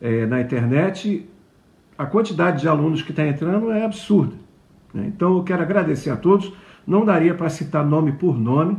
[0.00, 1.28] é, na internet,
[1.96, 4.34] a quantidade de alunos que está entrando é absurda.
[4.92, 5.04] Né?
[5.06, 6.52] Então eu quero agradecer a todos.
[6.86, 8.78] Não daria para citar nome por nome,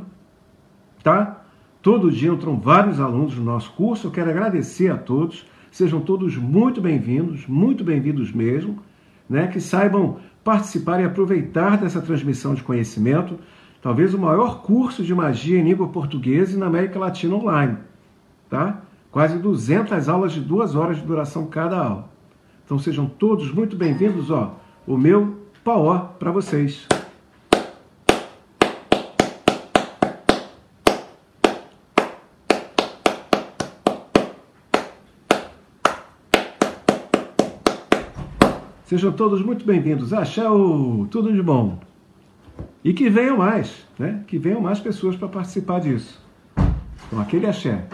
[1.01, 1.42] tá?
[1.83, 4.07] Todo dia entram vários alunos no nosso curso.
[4.07, 5.45] Eu quero agradecer a todos.
[5.69, 8.79] Sejam todos muito bem-vindos, muito bem-vindos mesmo,
[9.29, 9.47] né?
[9.47, 10.15] Que saibam
[10.45, 13.37] participar e aproveitar dessa transmissão de conhecimento,
[13.81, 17.77] talvez o maior curso de magia em língua portuguesa na América Latina online,
[18.49, 18.81] tá?
[19.11, 22.09] Quase 200 aulas de duas horas de duração cada aula.
[22.63, 24.57] Então sejam todos muito bem-vindos, ó.
[24.87, 26.87] O meu pau para vocês.
[38.93, 40.13] Sejam todos muito bem-vindos.
[40.13, 41.79] Axéu, tudo de bom.
[42.83, 44.23] E que venham mais, né?
[44.27, 46.23] Que venham mais pessoas para participar disso.
[47.07, 47.87] Então, aquele axé.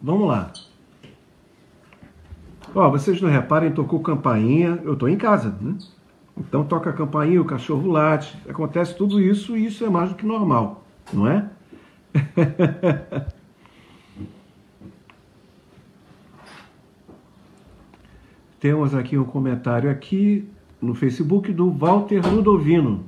[0.00, 0.50] Vamos lá.
[2.74, 4.80] Ó, vocês não reparem, tocou campainha.
[4.82, 5.76] Eu estou em casa, né?
[6.34, 8.34] Então toca a campainha, o cachorro late.
[8.48, 10.82] Acontece tudo isso e isso é mais do que normal,
[11.12, 11.46] não é?
[18.66, 20.44] Temos aqui um comentário aqui
[20.82, 23.04] no Facebook do Walter Ludovino.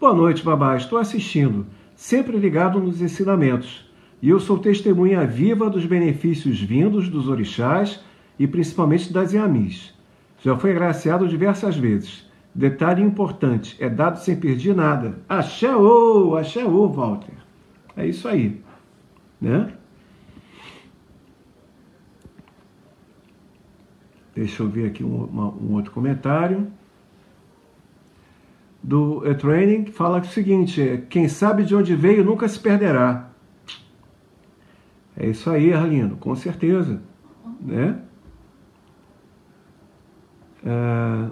[0.00, 0.76] Boa noite, babá.
[0.76, 3.88] Estou assistindo, sempre ligado nos ensinamentos.
[4.20, 8.02] E eu sou testemunha viva dos benefícios vindos dos orixás
[8.36, 9.94] e principalmente das Iamis.
[10.42, 12.28] Já fui agraciado diversas vezes.
[12.52, 15.20] Detalhe importante, é dado sem perder nada.
[15.28, 17.34] Axé ô, axé ô, Walter.
[17.96, 18.60] É isso aí,
[19.40, 19.72] né?
[24.38, 26.68] Deixa eu ver aqui um, uma, um outro comentário.
[28.80, 33.30] Do e Training fala o seguinte: quem sabe de onde veio nunca se perderá.
[35.16, 37.02] É isso aí, Arlindo, com certeza.
[37.60, 37.98] Né?
[40.64, 41.30] É,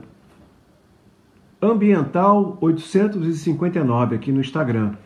[1.62, 4.96] Ambiental 859 aqui no Instagram.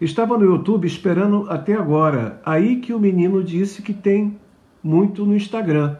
[0.00, 2.40] Estava no YouTube esperando até agora.
[2.46, 4.38] Aí que o menino disse que tem
[4.84, 5.96] muito no Instagram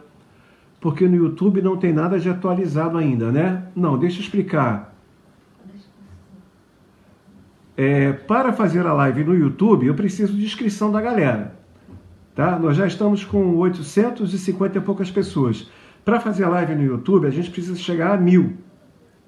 [0.79, 3.63] porque no YouTube não tem nada de atualizado ainda, né?
[3.75, 4.93] Não, deixa eu explicar.
[7.77, 11.55] É, para fazer a live no YouTube, eu preciso de inscrição da galera.
[12.33, 12.57] Tá?
[12.57, 15.69] Nós já estamos com 850 e poucas pessoas.
[16.03, 18.53] Para fazer a live no YouTube, a gente precisa chegar a mil.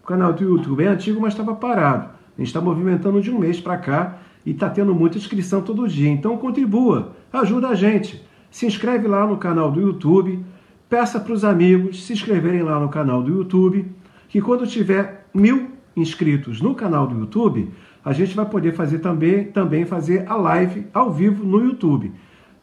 [0.03, 2.09] O canal do YouTube é antigo, mas estava parado.
[2.37, 5.87] A gente está movimentando de um mês para cá e está tendo muita inscrição todo
[5.87, 6.09] dia.
[6.09, 8.23] Então contribua, ajuda a gente.
[8.51, 10.45] Se inscreve lá no canal do YouTube
[10.89, 13.85] peça para os amigos se inscreverem lá no canal do YouTube,
[14.29, 17.71] que quando tiver mil inscritos no canal do YouTube,
[18.03, 22.11] a gente vai poder fazer também, também fazer a live ao vivo no YouTube.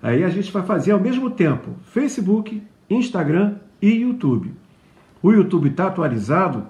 [0.02, 4.52] Aí a gente vai fazer ao mesmo tempo Facebook, Instagram e YouTube.
[5.22, 6.66] O YouTube está atualizado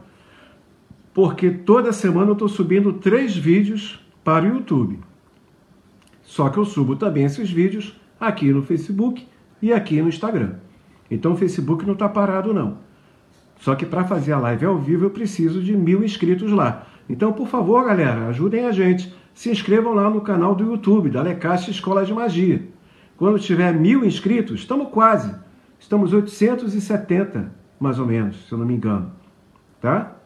[1.12, 4.98] porque toda semana eu estou subindo três vídeos para o YouTube.
[6.22, 9.26] Só que eu subo também esses vídeos aqui no Facebook
[9.62, 10.63] e aqui no Instagram.
[11.14, 12.78] Então o Facebook não está parado não.
[13.60, 16.86] Só que para fazer a live ao vivo eu preciso de mil inscritos lá.
[17.08, 19.14] Então, por favor, galera, ajudem a gente.
[19.32, 22.62] Se inscrevam lá no canal do YouTube da Lecaixa Escola de Magia.
[23.16, 25.34] Quando tiver mil inscritos, estamos quase.
[25.78, 29.12] Estamos 870, mais ou menos, se eu não me engano.
[29.80, 30.16] Tá?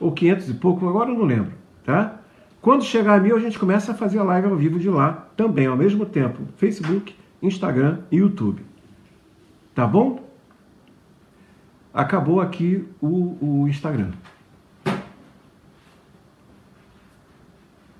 [0.00, 1.52] Ou 500 e pouco, agora eu não lembro.
[1.84, 2.20] Tá?
[2.60, 5.28] Quando chegar a mil, a gente começa a fazer a live ao vivo de lá,
[5.36, 6.40] também, ao mesmo tempo.
[6.56, 8.62] Facebook, Instagram e YouTube.
[9.74, 10.28] Tá bom?
[11.94, 14.12] Acabou aqui o, o Instagram.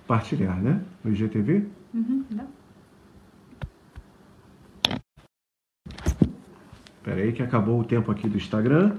[0.06, 0.82] Partilhar, né?
[1.04, 1.66] No IGTV?
[1.94, 2.48] Uhum, não.
[6.96, 8.96] Espera aí que acabou o tempo aqui do Instagram.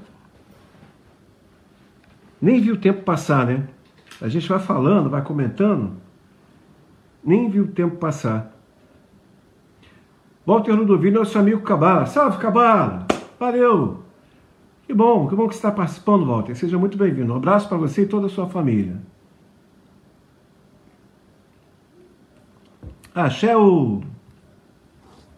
[2.42, 3.68] Nem vi o tempo passar, né?
[4.22, 5.96] A gente vai falando, vai comentando.
[7.24, 8.53] Nem vi o tempo passar.
[10.46, 12.06] Walter Ludovino é o seu amigo Cabala.
[12.06, 13.08] Salve, Cabala!
[13.40, 14.04] Valeu!
[14.86, 16.56] Que bom, que bom que você está participando, Walter.
[16.56, 17.34] Seja muito bem-vindo.
[17.34, 19.02] Um abraço para você e toda a sua família.
[23.16, 24.02] Axé o.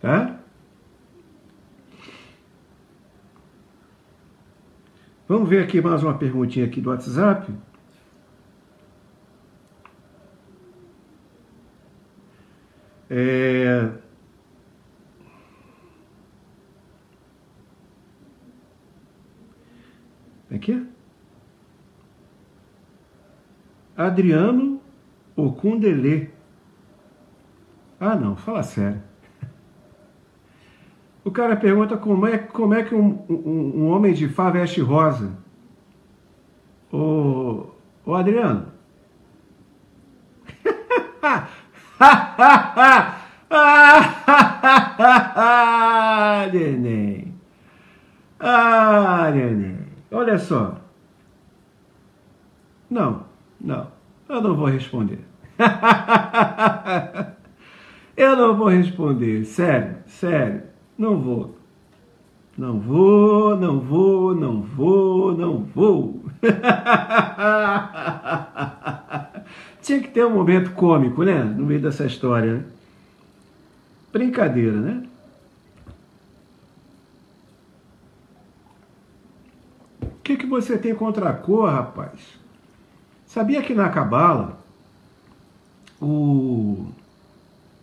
[0.02, 0.40] Tá?
[5.28, 7.52] Vamos ver aqui mais uma perguntinha aqui do WhatsApp.
[13.10, 14.05] É...
[20.56, 20.88] Aqui?
[23.98, 24.80] Adriano
[25.36, 26.32] Okundele.
[28.00, 29.04] Ah, não, fala sério.
[31.26, 34.80] O cara pergunta como é, como é que um, um, um homem de Fá veste
[34.80, 35.38] rosa.
[36.92, 37.68] Ô,
[38.06, 38.68] ô Adriano.
[42.00, 43.20] ah,
[46.54, 47.34] neném.
[48.40, 49.75] Ah, neném.
[50.16, 50.80] Olha só.
[52.90, 53.26] Não,
[53.60, 53.88] não.
[54.30, 55.20] Eu não vou responder.
[58.16, 59.44] eu não vou responder.
[59.44, 60.64] Sério, sério.
[60.98, 61.58] Não vou.
[62.58, 66.24] Não vou, não vou, não vou, não vou.
[69.82, 71.44] Tinha que ter um momento cômico, né?
[71.44, 72.54] No meio dessa história.
[72.54, 72.64] Né?
[74.14, 75.04] Brincadeira, né?
[80.26, 82.20] Que, que você tem contra a cor, rapaz?
[83.28, 84.58] Sabia que na Cabala,
[86.02, 86.88] o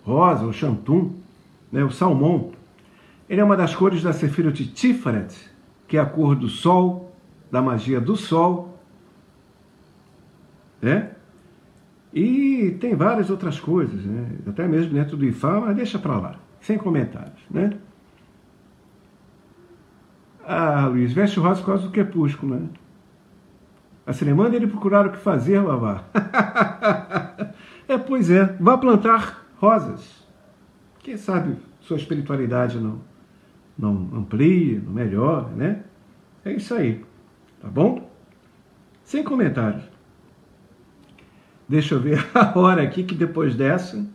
[0.04, 1.14] rosa, o chantum,
[1.70, 2.50] né, o salmão,
[3.28, 5.32] ele é uma das cores da Sefirot Tiferet,
[5.86, 7.14] que é a cor do sol,
[7.48, 8.76] da magia do sol.
[10.80, 11.12] Né?
[12.12, 14.38] E tem várias outras coisas, né?
[14.48, 17.40] até mesmo dentro do Ifá, mas deixa para lá, sem comentários.
[17.48, 17.78] Né?
[20.44, 22.68] Ah, Luiz, veste rosa por causa do crepúsculo, né?
[24.04, 26.04] A manda ele procurar o que fazer, Vavá.
[27.86, 30.26] é, pois é, vá plantar rosas.
[30.98, 33.00] Quem sabe sua espiritualidade não
[33.78, 35.84] não amplia, não melhora, né?
[36.44, 37.04] É isso aí,
[37.60, 38.10] tá bom?
[39.04, 39.84] Sem comentários.
[41.68, 44.06] Deixa eu ver a hora aqui que depois dessa.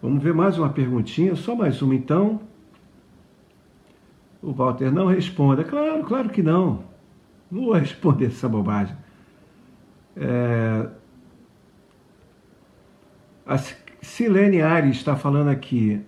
[0.00, 2.40] Vamos ver mais uma perguntinha, só mais uma então.
[4.42, 5.64] O Walter não responda.
[5.64, 6.84] Claro, claro que não.
[7.50, 8.96] Não vou responder essa bobagem.
[10.16, 10.86] É...
[13.46, 13.58] A
[14.00, 16.00] Silene Ares está falando aqui.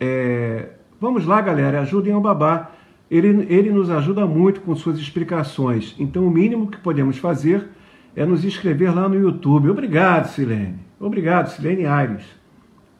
[0.00, 0.70] É,
[1.00, 2.72] vamos lá, galera, ajudem o babá.
[3.10, 5.94] Ele, ele nos ajuda muito com suas explicações.
[5.98, 7.68] Então, o mínimo que podemos fazer
[8.14, 9.70] é nos inscrever lá no YouTube.
[9.70, 10.78] Obrigado, Silene.
[11.00, 12.24] Obrigado, Silene Aires.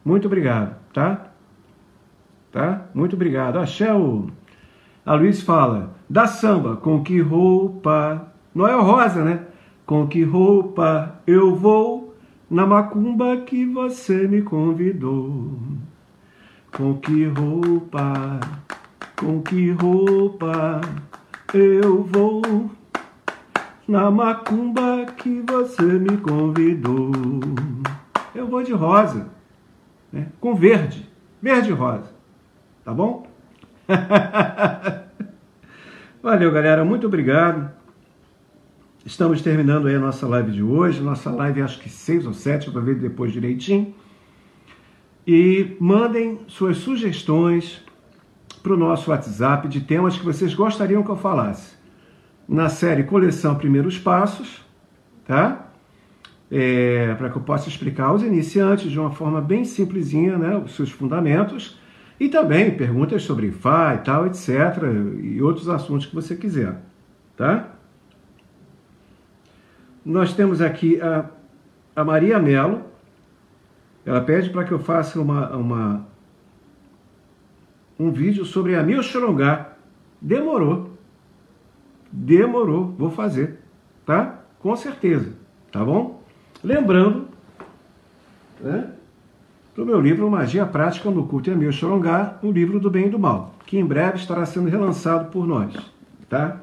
[0.03, 1.31] Muito obrigado, tá?
[2.51, 2.85] Tá?
[2.93, 3.59] Muito obrigado.
[3.59, 4.29] Axé, o...
[5.09, 8.31] a Luiz fala, da samba, com que roupa...
[8.53, 9.43] Noel Rosa, né?
[9.83, 12.13] Com que roupa eu vou
[12.47, 15.57] na macumba que você me convidou.
[16.71, 18.39] Com que roupa,
[19.19, 20.79] com que roupa
[21.55, 22.69] eu vou
[23.87, 27.09] na macumba que você me convidou?
[28.35, 29.27] Eu vou de rosa,
[30.13, 30.27] né?
[30.39, 31.09] com verde,
[31.41, 32.13] verde e rosa,
[32.85, 33.28] tá bom?
[36.21, 37.71] Valeu, galera, muito obrigado.
[39.05, 41.01] Estamos terminando aí a nossa live de hoje.
[41.01, 43.93] Nossa live acho que seis ou sete, para ver depois direitinho
[45.25, 47.83] e mandem suas sugestões
[48.63, 51.77] para o nosso WhatsApp de temas que vocês gostariam que eu falasse.
[52.47, 54.65] Na série Coleção Primeiros Passos,
[55.25, 55.69] tá?
[56.51, 60.75] é, para que eu possa explicar aos iniciantes de uma forma bem simplesinha né, os
[60.75, 61.77] seus fundamentos
[62.19, 64.49] e também perguntas sobre Fá e tal, etc.
[65.23, 66.75] e outros assuntos que você quiser.
[67.37, 67.69] Tá?
[70.03, 71.29] Nós temos aqui a,
[71.95, 72.83] a Maria Melo.
[74.05, 76.07] Ela pede para que eu faça uma, uma,
[77.97, 79.73] um vídeo sobre a Mil Xorongá.
[80.21, 80.97] Demorou.
[82.11, 82.93] Demorou.
[82.97, 83.59] Vou fazer.
[84.05, 84.39] Tá?
[84.59, 85.33] Com certeza.
[85.71, 86.21] Tá bom?
[86.63, 87.27] Lembrando
[88.59, 88.91] né,
[89.79, 93.09] do meu livro Magia Prática no Culto e Amil Xorongá, o livro do bem e
[93.09, 95.73] do mal, que em breve estará sendo relançado por nós.
[96.27, 96.57] Tá?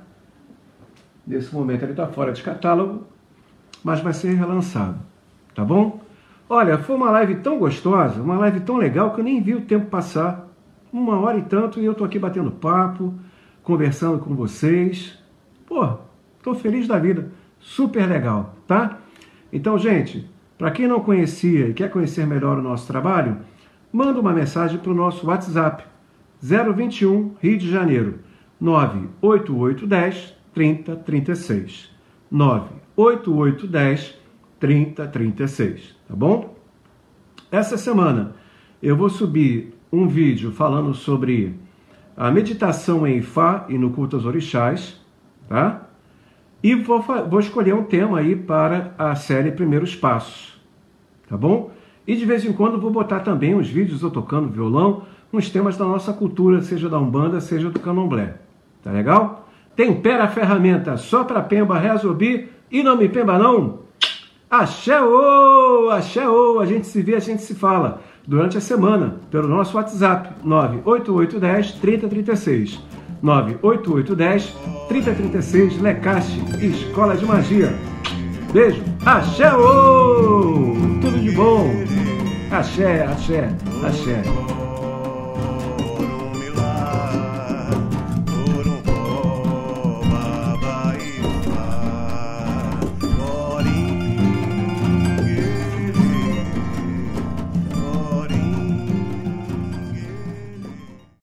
[1.26, 3.04] Nesse momento ele está fora de catálogo,
[3.82, 4.98] mas vai ser relançado.
[5.54, 5.98] Tá bom?
[6.46, 9.62] Olha, foi uma live tão gostosa, uma live tão legal que eu nem vi o
[9.62, 10.46] tempo passar.
[10.92, 13.14] Uma hora e tanto e eu tô aqui batendo papo,
[13.62, 15.18] conversando com vocês.
[15.64, 15.96] Pô,
[16.42, 17.32] tô feliz da vida.
[17.60, 18.98] Super legal, tá?
[19.50, 20.28] Então, gente,
[20.58, 23.38] para quem não conhecia e quer conhecer melhor o nosso trabalho,
[23.92, 25.84] manda uma mensagem para o nosso WhatsApp
[26.42, 28.20] 021 Rio de Janeiro
[28.60, 31.90] 98810 3036
[32.30, 34.18] 98810
[34.58, 36.56] 3036, tá bom?
[37.50, 38.34] Essa semana
[38.82, 41.54] eu vou subir um vídeo falando sobre
[42.16, 45.00] a meditação em Fá e no culto aos orixás,
[45.48, 45.85] tá?
[46.62, 50.60] E vou, vou escolher um tema aí para a série Primeiros Passos,
[51.28, 51.70] tá bom?
[52.06, 55.02] E de vez em quando vou botar também uns vídeos eu tocando violão,
[55.32, 58.36] uns temas da nossa cultura, seja da Umbanda, seja do Candomblé.
[58.82, 59.48] Tá legal?
[59.74, 63.80] Tempera a ferramenta só para Pemba resolver e não me Pemba não.
[64.48, 69.76] Axé ô, a gente se vê, a gente se fala durante a semana pelo nosso
[69.76, 72.80] WhatsApp 98810 3036.
[73.22, 74.54] 98810
[74.88, 77.74] 3036 Lecache, Escola de Magia.
[78.52, 80.74] Beijo, axé ô!
[81.00, 81.70] Tudo de bom!
[82.50, 83.48] Axé, axé,
[83.84, 84.55] axé.